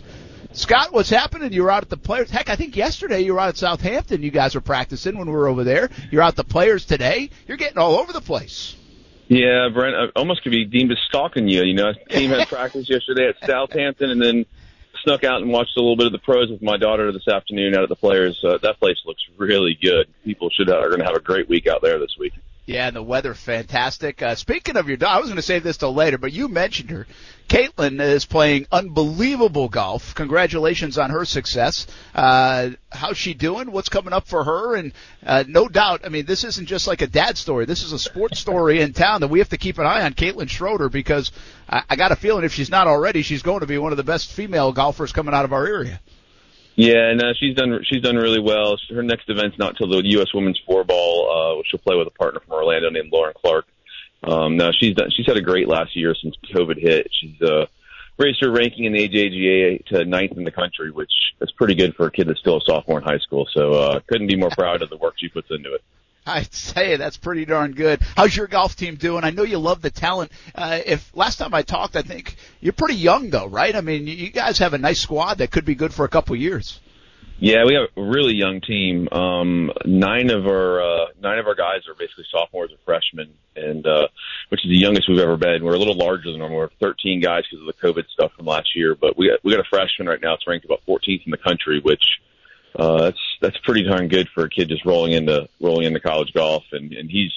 [0.51, 1.53] Scott, what's happening?
[1.53, 2.31] You were out at the players.
[2.31, 4.23] Heck, I think yesterday you were out at Southampton.
[4.23, 5.89] You guys were practicing when we were over there.
[6.09, 7.29] You're out at the players today.
[7.47, 8.75] You're getting all over the place.
[9.27, 11.61] Yeah, Brent, I almost could be deemed as stalking you.
[11.63, 14.45] You know, team had practice yesterday at Southampton, and then
[15.03, 17.75] snuck out and watched a little bit of the pros with my daughter this afternoon
[17.75, 18.43] out at the players.
[18.43, 20.07] Uh, that place looks really good.
[20.25, 22.33] People should uh, are going to have a great week out there this week.
[22.65, 24.21] Yeah, and the weather fantastic.
[24.21, 26.47] Uh, speaking of your daughter, I was going to save this till later, but you
[26.47, 27.07] mentioned her.
[27.49, 30.13] Caitlin is playing unbelievable golf.
[30.13, 31.87] Congratulations on her success.
[32.13, 33.71] Uh, how's she doing?
[33.71, 34.75] What's coming up for her?
[34.75, 34.93] And
[35.25, 37.65] uh, no doubt, I mean, this isn't just like a dad story.
[37.65, 40.13] This is a sports story in town that we have to keep an eye on
[40.13, 41.31] Caitlin Schroeder because
[41.67, 43.97] I, I got a feeling if she's not already, she's going to be one of
[43.97, 45.99] the best female golfers coming out of our area.
[46.75, 48.77] Yeah, no, she's done she's done really well.
[48.89, 50.33] Her next event's not till the U.S.
[50.33, 53.65] Women's Four Ball, uh, which she'll play with a partner from Orlando named Lauren Clark.
[54.23, 57.09] Um, now she's done she's had a great last year since COVID hit.
[57.11, 57.65] She's uh,
[58.17, 61.95] raised her ranking in the AJGA to ninth in the country, which is pretty good
[61.95, 63.47] for a kid that's still a sophomore in high school.
[63.53, 65.83] So uh, couldn't be more proud of the work she puts into it.
[66.25, 68.01] I'd say that's pretty darn good.
[68.15, 69.23] How's your golf team doing?
[69.23, 70.31] I know you love the talent.
[70.53, 73.75] Uh, if last time I talked, I think you're pretty young though, right?
[73.75, 76.35] I mean, you guys have a nice squad that could be good for a couple
[76.35, 76.79] years.
[77.41, 79.07] Yeah, we have a really young team.
[79.13, 83.87] Um, nine of our uh, nine of our guys are basically sophomores or freshmen, and
[83.87, 84.07] uh,
[84.49, 85.63] which is the youngest we've ever been.
[85.63, 86.57] We're a little larger than normal.
[86.57, 89.51] We're 13 guys because of the COVID stuff from last year, but we got, we
[89.51, 90.33] got a freshman right now.
[90.33, 92.03] It's ranked about 14th in the country, which
[92.75, 96.33] uh, that's that's pretty darn good for a kid just rolling into rolling into college
[96.33, 97.31] golf, and and he's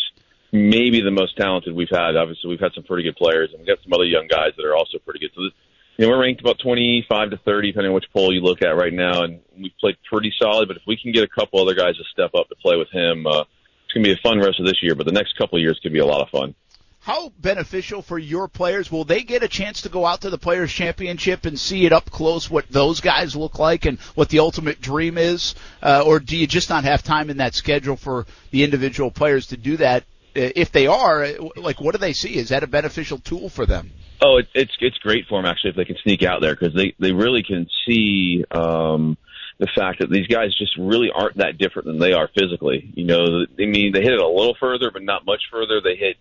[0.51, 2.17] maybe the most talented we've had.
[2.17, 4.67] Obviously, we've had some pretty good players, and we've got some other young guys that
[4.67, 5.31] are also pretty good.
[5.37, 5.53] So, this,
[5.97, 8.77] you know, we're ranked about 25 to 30, depending on which poll you look at
[8.77, 10.69] right now, and we've played pretty solid.
[10.69, 12.91] But if we can get a couple other guys to step up to play with
[12.91, 13.45] him, uh,
[13.85, 14.95] it's going to be a fun rest of this year.
[14.95, 16.55] But the next couple of years could be a lot of fun
[17.03, 18.91] how beneficial for your players?
[18.91, 21.93] Will they get a chance to go out to the Players Championship and see it
[21.93, 25.57] up close what those guys look like and what the ultimate dream is?
[25.83, 29.49] Uh, or do you just not have time in that schedule for the individual players
[29.49, 30.05] to do that?
[30.37, 32.37] Uh, if they are, uh, like, what do they see?
[32.37, 33.91] Is that a beneficial tool for them?
[34.25, 36.75] Oh, it, it's it's great for them actually if they can sneak out there because
[36.75, 39.17] they they really can see um,
[39.59, 42.93] the fact that these guys just really aren't that different than they are physically.
[42.95, 45.81] You know, I mean, they hit it a little further, but not much further.
[45.83, 46.17] They hit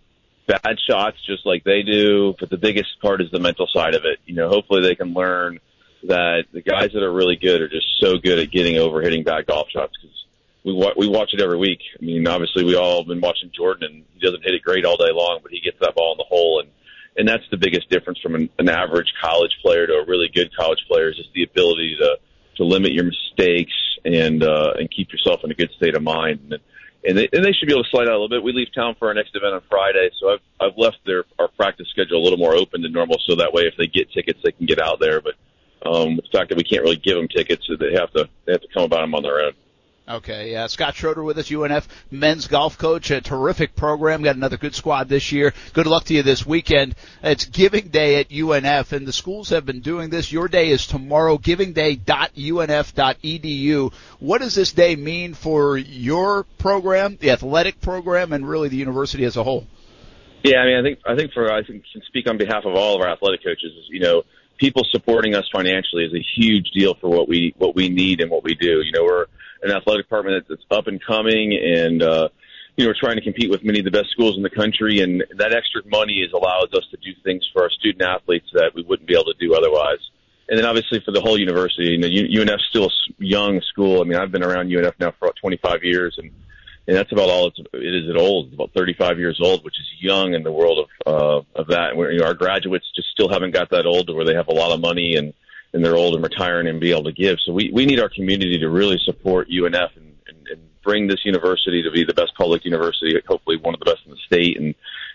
[0.46, 4.04] bad shots just like they do, but the biggest part is the mental side of
[4.04, 4.18] it.
[4.26, 5.60] You know, hopefully they can learn
[6.04, 9.22] that the guys that are really good are just so good at getting over hitting
[9.22, 10.16] bad golf shots because
[10.64, 11.80] we wa- we watch it every week.
[12.00, 14.84] I mean, obviously we all have been watching Jordan and he doesn't hit it great
[14.84, 16.70] all day long, but he gets that ball in the hole and
[17.16, 20.54] and that's the biggest difference from an, an average college player to a really good
[20.56, 22.18] college player is just the ability to
[22.56, 23.72] to limit your mistakes
[24.04, 26.40] and uh and keep yourself in a good state of mind.
[26.50, 26.60] And
[27.04, 28.44] and they, and they should be able to slide out a little bit.
[28.44, 31.48] We leave town for our next event on Friday, so I've I've left their our
[31.48, 34.38] practice schedule a little more open than normal, so that way if they get tickets,
[34.44, 35.20] they can get out there.
[35.20, 35.34] But
[35.84, 38.52] um, the fact that we can't really give them tickets, so they have to they
[38.52, 39.52] have to come about them on their own.
[40.08, 40.66] Okay, yeah.
[40.66, 43.12] Scott Schroeder with us, UNF men's golf coach.
[43.12, 44.22] A terrific program.
[44.22, 45.54] Got another good squad this year.
[45.74, 46.96] Good luck to you this weekend.
[47.22, 50.32] It's Giving Day at UNF, and the schools have been doing this.
[50.32, 51.38] Your day is tomorrow.
[51.38, 53.92] GivingDay.unf.edu.
[54.18, 59.24] What does this day mean for your program, the athletic program, and really the university
[59.24, 59.68] as a whole?
[60.42, 62.74] Yeah, I mean, I think I think for I think can speak on behalf of
[62.74, 63.70] all of our athletic coaches.
[63.88, 64.24] You know,
[64.58, 68.32] people supporting us financially is a huge deal for what we what we need and
[68.32, 68.82] what we do.
[68.82, 69.26] You know, we're
[69.62, 72.28] an athletic department that's up and coming and, uh,
[72.76, 75.22] you know, trying to compete with many of the best schools in the country, and
[75.36, 78.82] that extra money is allows us to do things for our student athletes that we
[78.82, 79.98] wouldn't be able to do otherwise.
[80.48, 84.00] And then obviously for the whole university, you know, UNF's still a young school.
[84.00, 86.30] I mean, I've been around UNF now for about 25 years, and
[86.86, 88.52] and that's about all it's, it is at old.
[88.52, 91.92] About 35 years old, which is young in the world of uh, of that.
[91.92, 94.54] And you know, our graduates just still haven't got that old where they have a
[94.54, 95.32] lot of money and
[95.72, 97.38] and they're old and retiring and be able to give.
[97.44, 101.24] So we, we need our community to really support UNF and, and, and bring this
[101.24, 104.60] university to be the best public university, hopefully one of the best in the state.
[104.60, 104.74] And,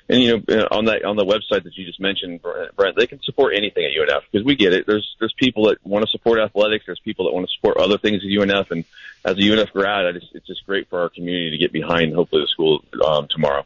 [0.10, 3.22] and you know, on that, on the website that you just mentioned, Brent, they can
[3.24, 4.88] support anything at UNF because we get it.
[4.88, 6.86] There's, there's people that want to support athletics.
[6.86, 8.72] There's people that want to support other things at UNF.
[8.72, 8.86] And
[9.26, 12.16] as a UNF grad, I just, it's just great for our community to get behind,
[12.16, 13.64] hopefully the school, um, tomorrow.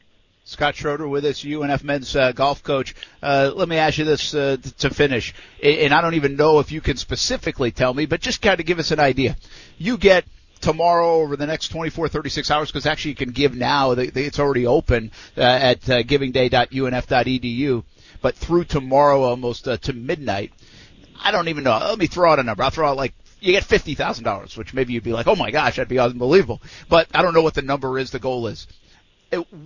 [0.51, 2.93] Scott Schroeder with us, UNF men's uh, golf coach.
[3.23, 5.33] Uh, let me ask you this uh, to finish,
[5.63, 8.65] and I don't even know if you can specifically tell me, but just kind of
[8.65, 9.37] give us an idea.
[9.77, 10.25] You get
[10.59, 13.91] tomorrow over the next 24, 36 hours, because actually you can give now.
[13.91, 17.83] It's already open uh, at uh, givingday.unf.edu,
[18.21, 20.51] but through tomorrow almost uh, to midnight.
[21.23, 21.77] I don't even know.
[21.77, 22.63] Let me throw out a number.
[22.63, 25.35] I'll throw out like you get fifty thousand dollars, which maybe you'd be like, oh
[25.37, 26.61] my gosh, that'd be unbelievable.
[26.89, 28.11] But I don't know what the number is.
[28.11, 28.67] The goal is.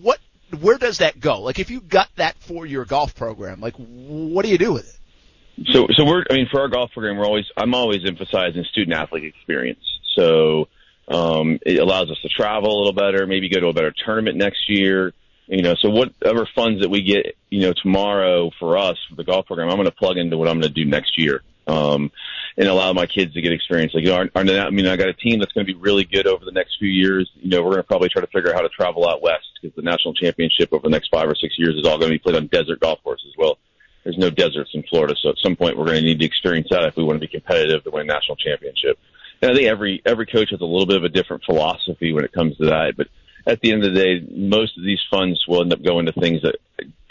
[0.02, 0.20] What
[0.60, 1.42] where does that go?
[1.42, 4.88] Like if you got that for your golf program, like what do you do with
[4.88, 5.68] it?
[5.72, 8.96] So, so we're, I mean, for our golf program, we're always, I'm always emphasizing student
[8.96, 9.84] athlete experience.
[10.16, 10.68] So,
[11.08, 14.38] um, it allows us to travel a little better, maybe go to a better tournament
[14.38, 15.14] next year.
[15.48, 19.24] You know, so whatever funds that we get, you know, tomorrow for us for the
[19.24, 21.44] golf program, I'm going to plug into what I'm going to do next year.
[21.68, 22.12] Um,
[22.58, 23.94] and allow my kids to get experience.
[23.94, 25.78] Like, you know, our, our, I mean, I got a team that's going to be
[25.78, 27.30] really good over the next few years.
[27.36, 29.48] You know, we're going to probably try to figure out how to travel out west
[29.60, 32.16] because the national championship over the next five or six years is all going to
[32.16, 33.34] be played on desert golf courses.
[33.38, 33.58] Well,
[34.04, 36.68] there's no deserts in Florida, so at some point we're going to need to experience
[36.70, 39.00] that if we want to be competitive to win a national championship.
[39.42, 42.24] And I think every every coach has a little bit of a different philosophy when
[42.24, 43.08] it comes to that, but
[43.48, 46.12] at the end of the day, most of these funds will end up going to
[46.14, 46.56] things that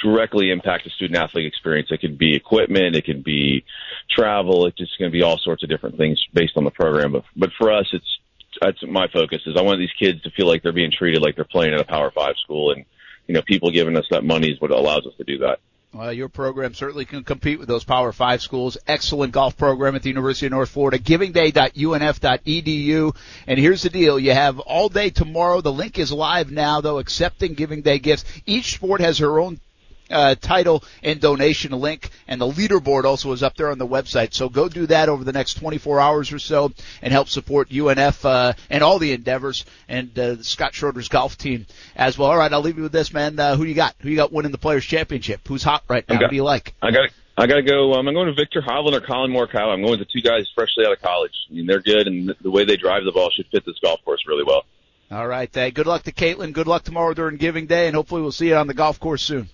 [0.04, 1.88] directly impact the student athlete experience.
[1.90, 3.64] It could be equipment, it could be
[4.10, 7.12] travel, it's just going to be all sorts of different things based on the program.
[7.12, 8.18] But, but for us, it's
[8.60, 11.34] that's my focus is I want these kids to feel like they're being treated like
[11.34, 12.84] they're playing at a Power Five school, and
[13.26, 15.58] you know, people giving us that money is what allows us to do that.
[15.92, 18.76] Well, your program certainly can compete with those Power Five schools.
[18.86, 20.98] Excellent golf program at the University of North Florida.
[20.98, 23.16] GivingDay.unf.edu.
[23.46, 25.60] And here's the deal: you have all day tomorrow.
[25.60, 28.24] The link is live now, though, accepting Giving Day gifts.
[28.44, 29.60] Each sport has her own
[30.10, 34.34] uh, title and donation link, and the leaderboard also is up there on the website.
[34.34, 38.24] So go do that over the next 24 hours or so and help support UNF
[38.24, 42.30] uh, and all the endeavors and uh, Scott Schroeder's golf team as well.
[42.30, 43.38] All right, I'll leave you with this, man.
[43.38, 43.94] Uh, who you got?
[44.00, 45.46] Who you got winning the Players Championship?
[45.46, 46.16] Who's hot right now?
[46.16, 46.74] Got, who do you like?
[46.82, 47.10] I got.
[47.36, 47.94] I got to go.
[47.94, 49.72] Um, I'm going to Viktor Hovland or Collin Morikawa.
[49.72, 51.32] I'm going to two guys freshly out of college.
[51.50, 54.04] I mean, they're good, and the way they drive the ball should fit this golf
[54.04, 54.64] course really well.
[55.10, 55.54] All right.
[55.56, 56.52] Uh, good luck to Caitlin.
[56.52, 59.22] Good luck tomorrow during Giving Day, and hopefully we'll see you on the golf course
[59.22, 59.48] soon.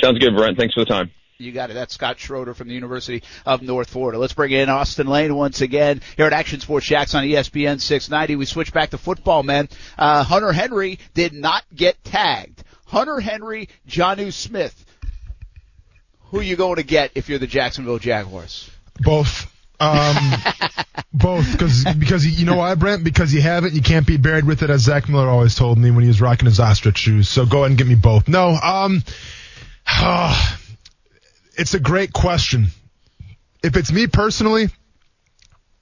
[0.00, 0.56] Sounds good, Brent.
[0.58, 1.10] Thanks for the time.
[1.38, 1.74] You got it.
[1.74, 4.18] That's Scott Schroeder from the University of North Florida.
[4.18, 8.36] Let's bring in Austin Lane once again here at Action Sports Jax on ESPN 690.
[8.36, 9.68] We switch back to football, man.
[9.98, 12.62] Uh, Hunter Henry did not get tagged.
[12.86, 14.84] Hunter Henry, Jonnu Smith.
[16.26, 18.70] Who are you going to get if you're the Jacksonville Jaguars?
[19.00, 19.50] Both.
[19.80, 20.16] Um,
[21.12, 23.02] both, because because you know why, Brent?
[23.02, 25.76] Because you have it, you can't be buried with it, as Zach Miller always told
[25.76, 27.28] me when he was rocking his ostrich shoes.
[27.28, 28.28] So go ahead and get me both.
[28.28, 29.02] No, um,
[31.56, 32.66] it's a great question.
[33.62, 34.68] If it's me personally,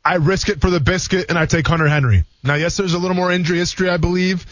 [0.05, 2.25] I risk it for the biscuit and I take Hunter Henry.
[2.43, 4.47] Now, yes, there's a little more injury history, I believe,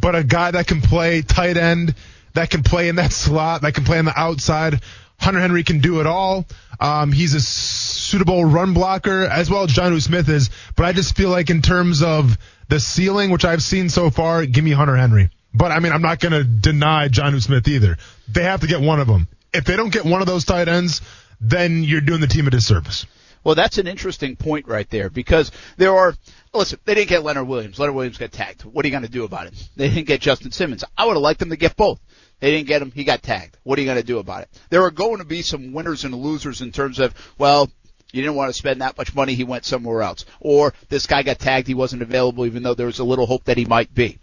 [0.00, 1.94] but a guy that can play tight end,
[2.34, 4.80] that can play in that slot, that can play on the outside.
[5.18, 6.46] Hunter Henry can do it all.
[6.80, 11.16] Um, he's a suitable run blocker as well as Jonnu Smith is, but I just
[11.16, 12.36] feel like in terms of
[12.68, 15.30] the ceiling, which I've seen so far, give me Hunter Henry.
[15.54, 17.98] But I mean, I'm not going to deny Jonnu Smith either.
[18.32, 19.28] They have to get one of them.
[19.52, 21.02] If they don't get one of those tight ends,
[21.40, 23.06] then you're doing the team a disservice.
[23.44, 26.14] Well, that's an interesting point right there because there are,
[26.54, 27.78] listen, they didn't get Leonard Williams.
[27.78, 28.62] Leonard Williams got tagged.
[28.62, 29.68] What are you going to do about it?
[29.74, 30.84] They didn't get Justin Simmons.
[30.96, 32.00] I would have liked them to get both.
[32.38, 32.92] They didn't get him.
[32.92, 33.58] He got tagged.
[33.64, 34.48] What are you going to do about it?
[34.70, 37.68] There are going to be some winners and losers in terms of, well,
[38.12, 39.34] you didn't want to spend that much money.
[39.34, 40.24] He went somewhere else.
[40.38, 41.66] Or this guy got tagged.
[41.66, 44.18] He wasn't available even though there was a little hope that he might be.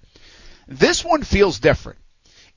[0.68, 2.00] This one feels different.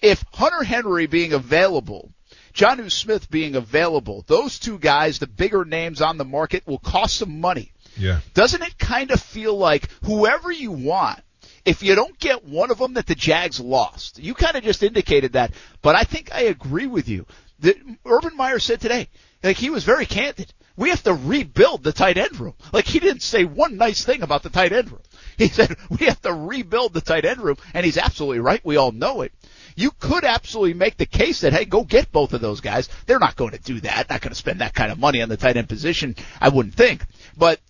[0.02, 2.12] If Hunter Henry being available,
[2.54, 7.16] Jonnu Smith being available, those two guys, the bigger names on the market, will cost
[7.16, 7.72] some money.
[7.96, 8.20] Yeah.
[8.34, 11.20] Doesn't it kind of feel like whoever you want,
[11.64, 14.82] if you don't get one of them that the Jags lost, you kind of just
[14.82, 17.26] indicated that, but I think I agree with you.
[17.60, 19.08] That Urban Meyer said today,
[19.42, 20.52] like he was very candid.
[20.76, 22.54] We have to rebuild the tight end room.
[22.72, 25.02] Like he didn't say one nice thing about the tight end room.
[25.36, 28.64] He said we have to rebuild the tight end room, and he's absolutely right.
[28.64, 29.32] We all know it.
[29.76, 32.88] You could absolutely make the case that hey, go get both of those guys.
[33.06, 34.10] They're not going to do that.
[34.10, 36.16] Not going to spend that kind of money on the tight end position.
[36.40, 37.04] I wouldn't think.
[37.36, 37.60] But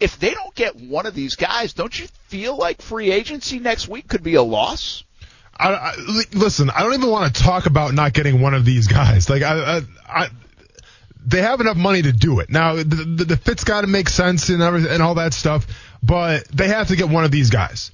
[0.00, 3.88] if they don't get one of these guys, don't you feel like free agency next
[3.88, 5.04] week could be a loss?
[5.58, 5.94] I, I,
[6.34, 9.30] listen, I don't even want to talk about not getting one of these guys.
[9.30, 10.28] Like I, I, I
[11.24, 12.50] they have enough money to do it.
[12.50, 15.66] Now the the, the fit's got to make sense and everything and all that stuff,
[16.02, 17.90] but they have to get one of these guys.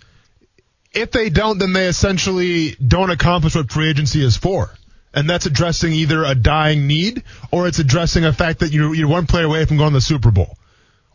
[0.95, 4.71] If they don't, then they essentially don't accomplish what free agency is for.
[5.15, 9.09] And that's addressing either a dying need or it's addressing a fact that you're, you're
[9.09, 10.57] one player away from going to the Super Bowl.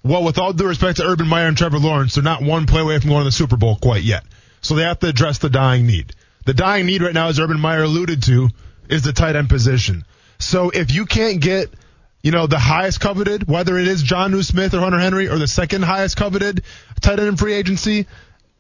[0.04, 2.82] Well, with all due respect to Urban Meyer and Trevor Lawrence, they're not one play
[2.82, 4.24] away from going to the Super Bowl quite yet.
[4.62, 6.14] So they have to address the dying need.
[6.46, 8.50] The dying need right now, as Urban Meyer alluded to,
[8.90, 10.06] is the tight end position.
[10.40, 11.74] So if you can't get,
[12.22, 15.48] you know, the highest coveted, whether it is Jonnu Smith or Hunter Henry, or the
[15.48, 16.64] second highest coveted
[17.02, 18.08] tight end in free agency,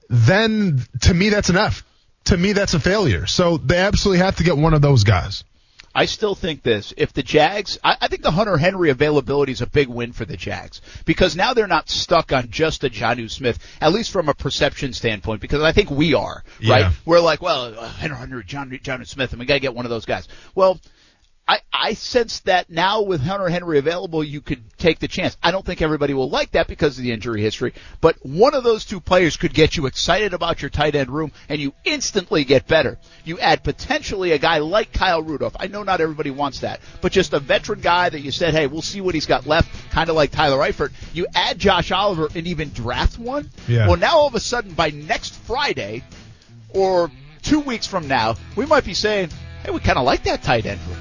[0.10, 1.84] then to me that's enough.
[2.26, 3.26] To me that's a failure.
[3.26, 5.44] So they absolutely have to get one of those guys.
[5.98, 6.94] I still think this.
[6.96, 10.26] If the Jags, I, I think the Hunter Henry availability is a big win for
[10.26, 14.30] the Jags because now they're not stuck on just a Jonnu Smith, at least from
[14.30, 15.42] a perception standpoint.
[15.42, 16.94] Because I think we are right.
[17.04, 19.86] We're like, well, uh, Hunter Henry, John Jonnu Smith, and we got to get one
[19.86, 20.28] of those guys.
[20.54, 20.80] Well,
[21.78, 25.38] I, sense that now with Hunter Henry available, you could take the chance.
[25.42, 28.64] I don't think everybody will like that because of the injury history, but one of
[28.64, 32.44] those two players could get you excited about your tight end room and you instantly
[32.44, 32.98] get better.
[33.26, 35.56] You add potentially a guy like Kyle Rudolph.
[35.60, 38.68] I know not everybody wants that, but just a veteran guy that you said, hey,
[38.68, 40.92] we'll see what he's got left, kind of like Tyler Eifert.
[41.14, 43.50] You add Josh Oliver and even draft one.
[43.68, 43.88] Yeah.
[43.88, 46.04] Well, now all of a sudden by next Friday
[46.70, 47.12] or
[47.42, 49.30] two weeks from now, we might be saying,
[49.64, 50.98] hey, we kind of like that tight end room.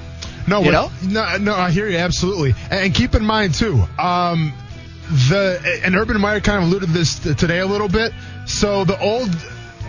[0.47, 2.55] No, You what- no, no, I hear you absolutely.
[2.71, 4.53] And keep in mind too, um,
[5.29, 8.13] the and Urban Meyer kind of alluded to this today a little bit.
[8.45, 9.29] So the old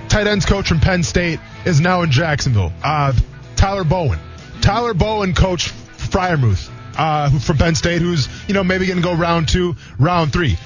[0.09, 2.73] tight ends coach from Penn State is now in Jacksonville.
[2.83, 3.13] Uh,
[3.57, 4.19] Tyler Bowen.
[4.61, 9.15] Tyler Bowen coached Freiermuth uh, from Penn State, who's you know maybe going to go
[9.15, 10.59] round two, round three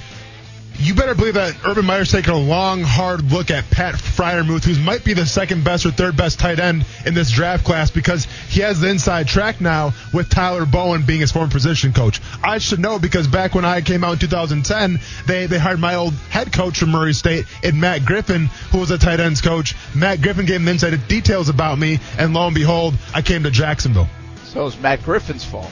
[0.79, 4.81] you better believe that Urban Meyer's taking a long, hard look at Pat Freiermuth, who
[4.83, 8.25] might be the second best or third best tight end in this draft class because
[8.49, 12.21] he has the inside track now with Tyler Bowen being his former position coach.
[12.43, 15.95] I should know because back when I came out in 2010, they, they hired my
[15.95, 19.77] old head coach from Murray State and Matt Griffin, who was a tight ends coach.
[19.95, 23.45] Matt Griffin gave him the inside details about me, and lo and behold, I came
[23.45, 24.09] to Jacksonville.
[24.45, 25.71] So it's Matt Griffin's fault.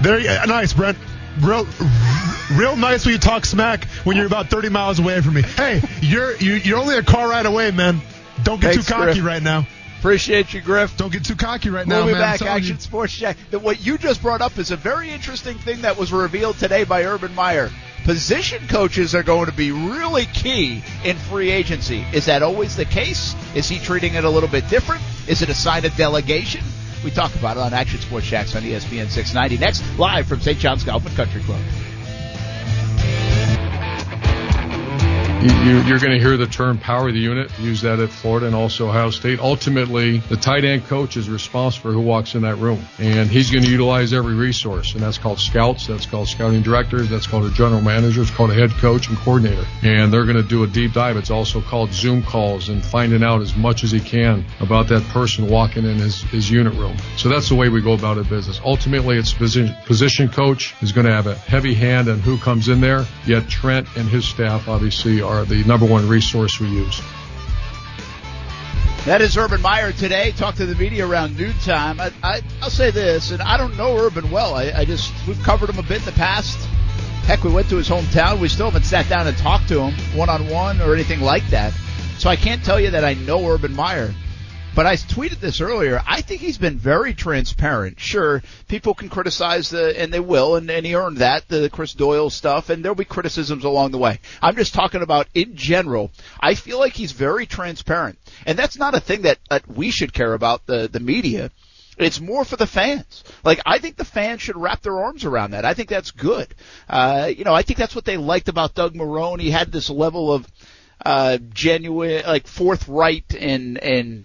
[0.00, 0.98] There, you- nice, Brent.
[1.40, 1.66] Real,
[2.56, 5.42] real nice when you talk smack when you're about 30 miles away from me.
[5.42, 8.00] Hey, you're you, you're only a car ride away, man.
[8.42, 9.24] Don't get Thanks, too cocky Griff.
[9.24, 9.66] right now.
[9.98, 10.96] Appreciate you, Griff.
[10.96, 12.22] Don't get too cocky right now, We'll be man.
[12.22, 12.42] I'm back.
[12.42, 12.80] Action you.
[12.80, 13.40] Sports Jax.
[13.50, 16.84] That what you just brought up is a very interesting thing that was revealed today
[16.84, 17.70] by Urban Meyer.
[18.04, 22.04] Position coaches are going to be really key in free agency.
[22.12, 23.34] Is that always the case?
[23.54, 25.02] Is he treating it a little bit different?
[25.26, 26.62] Is it a sign of delegation?
[27.04, 29.58] We talk about it on Action Sports Jax on ESPN 690.
[29.58, 30.58] Next, live from St.
[30.58, 31.60] John's Golf and Country Club.
[35.44, 38.46] You, you're going to hear the term power of the unit, use that at Florida
[38.46, 39.40] and also Ohio State.
[39.40, 43.50] Ultimately, the tight end coach is responsible for who walks in that room, and he's
[43.50, 47.44] going to utilize every resource, and that's called scouts, that's called scouting directors, that's called
[47.44, 50.62] a general manager, it's called a head coach and coordinator, and they're going to do
[50.62, 51.18] a deep dive.
[51.18, 55.02] It's also called Zoom calls and finding out as much as he can about that
[55.08, 56.96] person walking in his, his unit room.
[57.18, 58.62] So that's the way we go about it business.
[58.64, 62.68] Ultimately, it's position, position coach is going to have a heavy hand on who comes
[62.68, 67.00] in there, yet Trent and his staff obviously are the number one resource we use.
[69.06, 70.32] That is Urban Meyer today.
[70.32, 72.00] Talk to the media around noon time.
[72.00, 74.54] I, I, I'll say this, and I don't know Urban well.
[74.54, 76.58] I, I just we've covered him a bit in the past.
[77.26, 78.40] Heck, we went to his hometown.
[78.40, 81.46] We still haven't sat down and talked to him one on one or anything like
[81.48, 81.74] that.
[82.18, 84.14] So I can't tell you that I know Urban Meyer.
[84.74, 86.02] But I tweeted this earlier.
[86.04, 88.00] I think he's been very transparent.
[88.00, 91.94] Sure, people can criticize the, and they will, and, and he earned that, the Chris
[91.94, 94.18] Doyle stuff, and there'll be criticisms along the way.
[94.42, 96.10] I'm just talking about in general.
[96.40, 98.18] I feel like he's very transparent.
[98.46, 101.52] And that's not a thing that, that we should care about, the, the media.
[101.96, 103.22] It's more for the fans.
[103.44, 105.64] Like I think the fans should wrap their arms around that.
[105.64, 106.52] I think that's good.
[106.88, 109.40] Uh, you know, I think that's what they liked about Doug Marrone.
[109.40, 110.46] He had this level of
[111.06, 114.24] uh, genuine, like forthright and and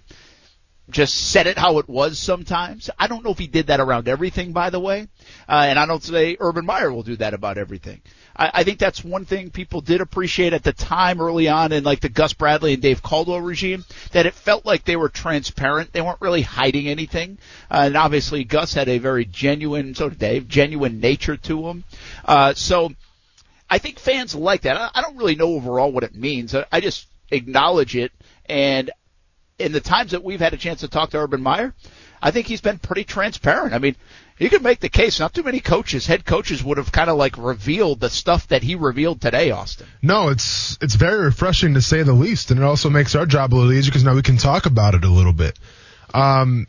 [0.90, 2.90] just said it how it was sometimes.
[2.98, 5.08] I don't know if he did that around everything, by the way,
[5.48, 8.00] uh, and I don't say Urban Meyer will do that about everything.
[8.36, 11.84] I, I think that's one thing people did appreciate at the time early on in
[11.84, 15.92] like the Gus Bradley and Dave Caldwell regime, that it felt like they were transparent.
[15.92, 17.38] They weren't really hiding anything.
[17.70, 21.84] Uh, and obviously Gus had a very genuine, so did Dave, genuine nature to him.
[22.24, 22.90] Uh, so
[23.68, 24.76] I think fans like that.
[24.76, 26.54] I, I don't really know overall what it means.
[26.54, 28.12] I, I just acknowledge it
[28.46, 28.90] and
[29.60, 31.74] in the times that we've had a chance to talk to Urban Meyer,
[32.22, 33.74] I think he's been pretty transparent.
[33.74, 33.96] I mean,
[34.38, 35.20] you can make the case.
[35.20, 38.62] Not too many coaches, head coaches, would have kind of like revealed the stuff that
[38.62, 39.86] he revealed today, Austin.
[40.02, 43.52] No, it's it's very refreshing to say the least, and it also makes our job
[43.52, 45.58] a little easier because now we can talk about it a little bit.
[46.12, 46.66] Um,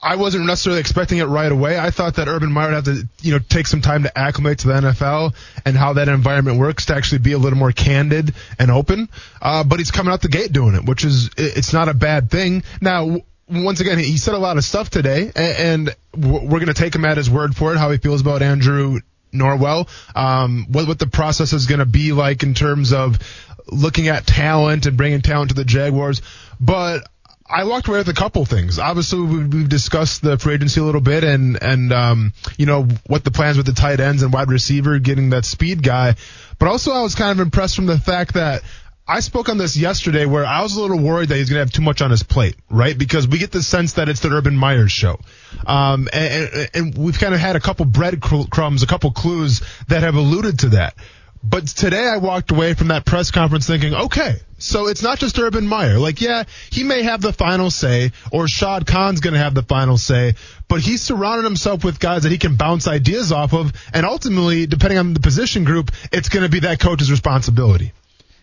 [0.00, 1.76] I wasn't necessarily expecting it right away.
[1.76, 4.60] I thought that Urban Meyer would have to, you know, take some time to acclimate
[4.60, 5.34] to the NFL
[5.64, 9.08] and how that environment works to actually be a little more candid and open.
[9.42, 12.30] Uh, but he's coming out the gate doing it, which is it's not a bad
[12.30, 12.62] thing.
[12.80, 16.94] Now, once again, he said a lot of stuff today, and we're going to take
[16.94, 17.78] him at his word for it.
[17.78, 19.00] How he feels about Andrew
[19.32, 23.18] Norwell, um, what what the process is going to be like in terms of
[23.66, 26.22] looking at talent and bringing talent to the Jaguars,
[26.60, 27.06] but.
[27.50, 28.78] I walked away with a couple things.
[28.78, 32.86] Obviously, we- we've discussed the free agency a little bit, and and um, you know
[33.06, 36.14] what the plans with the tight ends and wide receiver, getting that speed guy.
[36.58, 38.62] But also, I was kind of impressed from the fact that
[39.06, 41.64] I spoke on this yesterday, where I was a little worried that he's going to
[41.64, 42.96] have too much on his plate, right?
[42.96, 45.18] Because we get the sense that it's the Urban Meyer's show,
[45.66, 50.14] um, and, and we've kind of had a couple breadcrumbs, a couple clues that have
[50.16, 50.94] alluded to that.
[51.42, 55.38] But today I walked away from that press conference thinking, okay, So it's not just
[55.38, 55.98] Urban Meyer.
[55.98, 59.62] Like, yeah, he may have the final say, or Shad Khan's going to have the
[59.62, 60.34] final say,
[60.66, 64.66] but he's surrounded himself with guys that he can bounce ideas off of, and ultimately,
[64.66, 67.92] depending on the position group, it's going to be that coach's responsibility.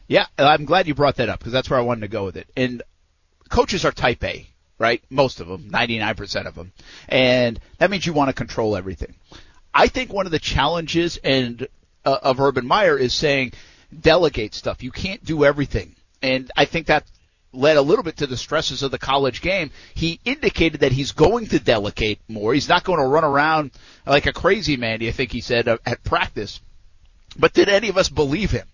[0.07, 2.37] Yeah, I'm glad you brought that up because that's where I wanted to go with
[2.37, 2.47] it.
[2.55, 2.81] And
[3.49, 4.47] coaches are type A,
[4.79, 5.03] right?
[5.09, 6.71] Most of them, 99% of them.
[7.09, 9.15] And that means you want to control everything.
[9.73, 11.67] I think one of the challenges and
[12.05, 13.53] uh, of Urban Meyer is saying
[13.99, 14.83] delegate stuff.
[14.83, 15.95] You can't do everything.
[16.25, 17.05] And I think that
[17.53, 19.69] led a little bit to the stresses of the college game.
[19.93, 22.53] He indicated that he's going to delegate more.
[22.53, 23.71] He's not going to run around
[24.07, 26.61] like a crazy man, I think he said, uh, at practice.
[27.37, 28.67] But did any of us believe him?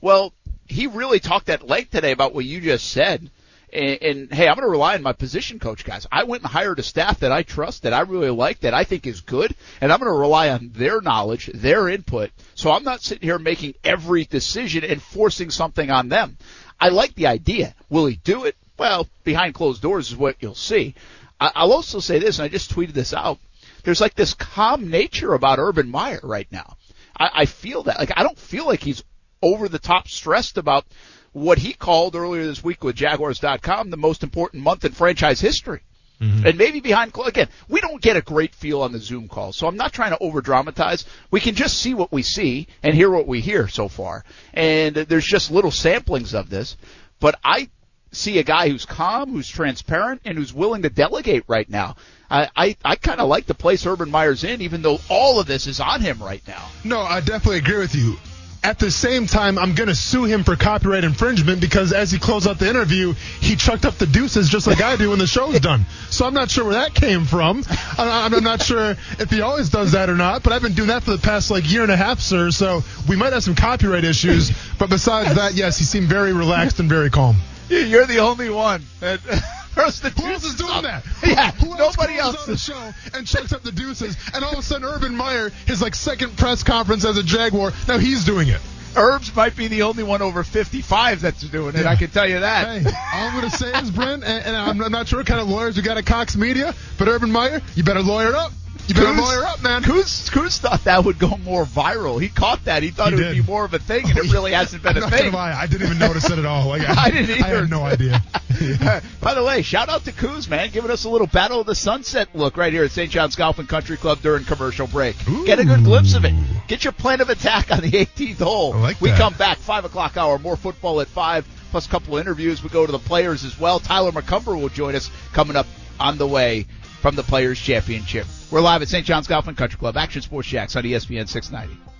[0.00, 0.32] Well,
[0.68, 3.28] he really talked at length today about what you just said.
[3.72, 6.06] And, and hey, I'm going to rely on my position coach guys.
[6.12, 8.84] I went and hired a staff that I trust, that I really like, that I
[8.84, 12.30] think is good, and I'm going to rely on their knowledge, their input.
[12.54, 16.36] So I'm not sitting here making every decision and forcing something on them.
[16.82, 17.76] I like the idea.
[17.90, 18.56] Will he do it?
[18.76, 20.96] Well, behind closed doors is what you'll see.
[21.38, 23.38] I'll also say this, and I just tweeted this out.
[23.84, 26.76] There's like this calm nature about Urban Meyer right now.
[27.16, 28.00] I, I feel that.
[28.00, 29.04] Like I don't feel like he's
[29.40, 30.84] over the top stressed about
[31.32, 35.82] what he called earlier this week with Jaguars.com the most important month in franchise history.
[36.22, 36.46] Mm-hmm.
[36.46, 39.66] And maybe behind again, we don't get a great feel on the Zoom call, so
[39.66, 41.04] I'm not trying to over dramatize.
[41.32, 44.94] We can just see what we see and hear what we hear so far, and
[44.94, 46.76] there's just little samplings of this.
[47.18, 47.68] But I
[48.12, 51.96] see a guy who's calm, who's transparent, and who's willing to delegate right now.
[52.30, 55.46] I, I, I kind of like the place Urban Meyer's in, even though all of
[55.46, 56.68] this is on him right now.
[56.84, 58.16] No, I definitely agree with you
[58.64, 62.18] at the same time, I'm going to sue him for copyright infringement because as he
[62.18, 65.26] closed out the interview, he chucked up the deuces just like I do when the
[65.26, 65.84] show's done.
[66.10, 67.64] So I'm not sure where that came from.
[67.98, 71.02] I'm, not sure if he always does that or not, but I've been doing that
[71.02, 72.50] for the past like year and a half, sir.
[72.50, 74.52] So we might have some copyright issues.
[74.78, 77.36] But besides that, yes, he seemed very relaxed and very calm.
[77.68, 78.82] You're the only one.
[79.00, 79.42] The
[79.74, 80.82] Who else is doing up.
[80.82, 81.04] that?
[81.24, 84.52] Yeah, Who nobody else, else on the show and chucks up the deuces, and all
[84.52, 88.24] of a sudden, Urban Meyer, his like second press conference as a Jaguar, now he's
[88.24, 88.60] doing it.
[88.94, 91.82] Herbs might be the only one over 55 that's doing it.
[91.82, 91.90] Yeah.
[91.90, 92.82] I can tell you that.
[92.82, 95.26] Hey, all I'm going to say is, Brent, and, and I'm, I'm, not sure what
[95.26, 98.52] kind of lawyers we got at Cox Media, but Urban Meyer, you better lawyer up.
[98.88, 99.82] You better lawyer up, man.
[99.82, 102.20] Kuz, Kuz thought that would go more viral.
[102.20, 102.82] He caught that.
[102.82, 103.26] He thought he it did.
[103.28, 105.32] would be more of a thing, and it oh, really hasn't been I'm a thing.
[105.32, 105.52] Lie.
[105.52, 106.68] I didn't even notice it at all.
[106.68, 107.44] Like, I, I, didn't either.
[107.44, 108.22] I had no idea.
[108.60, 109.00] yeah.
[109.20, 111.74] By the way, shout out to Coos, man, giving us a little Battle of the
[111.74, 113.10] Sunset look right here at St.
[113.10, 115.16] John's Golf and Country Club during commercial break.
[115.28, 115.46] Ooh.
[115.46, 116.34] Get a good glimpse of it.
[116.66, 118.74] Get your plan of attack on the 18th hole.
[118.74, 122.20] Like we come back, 5 o'clock hour, more football at 5, plus a couple of
[122.20, 122.62] interviews.
[122.62, 123.78] We go to the players as well.
[123.78, 125.66] Tyler McCumber will join us coming up
[126.00, 126.66] on the way
[127.02, 128.26] from the Players Championship.
[128.52, 129.04] We're live at St.
[129.04, 129.96] John's Golf and Country Club.
[129.96, 131.91] Action Sports Jax on ESPN 690.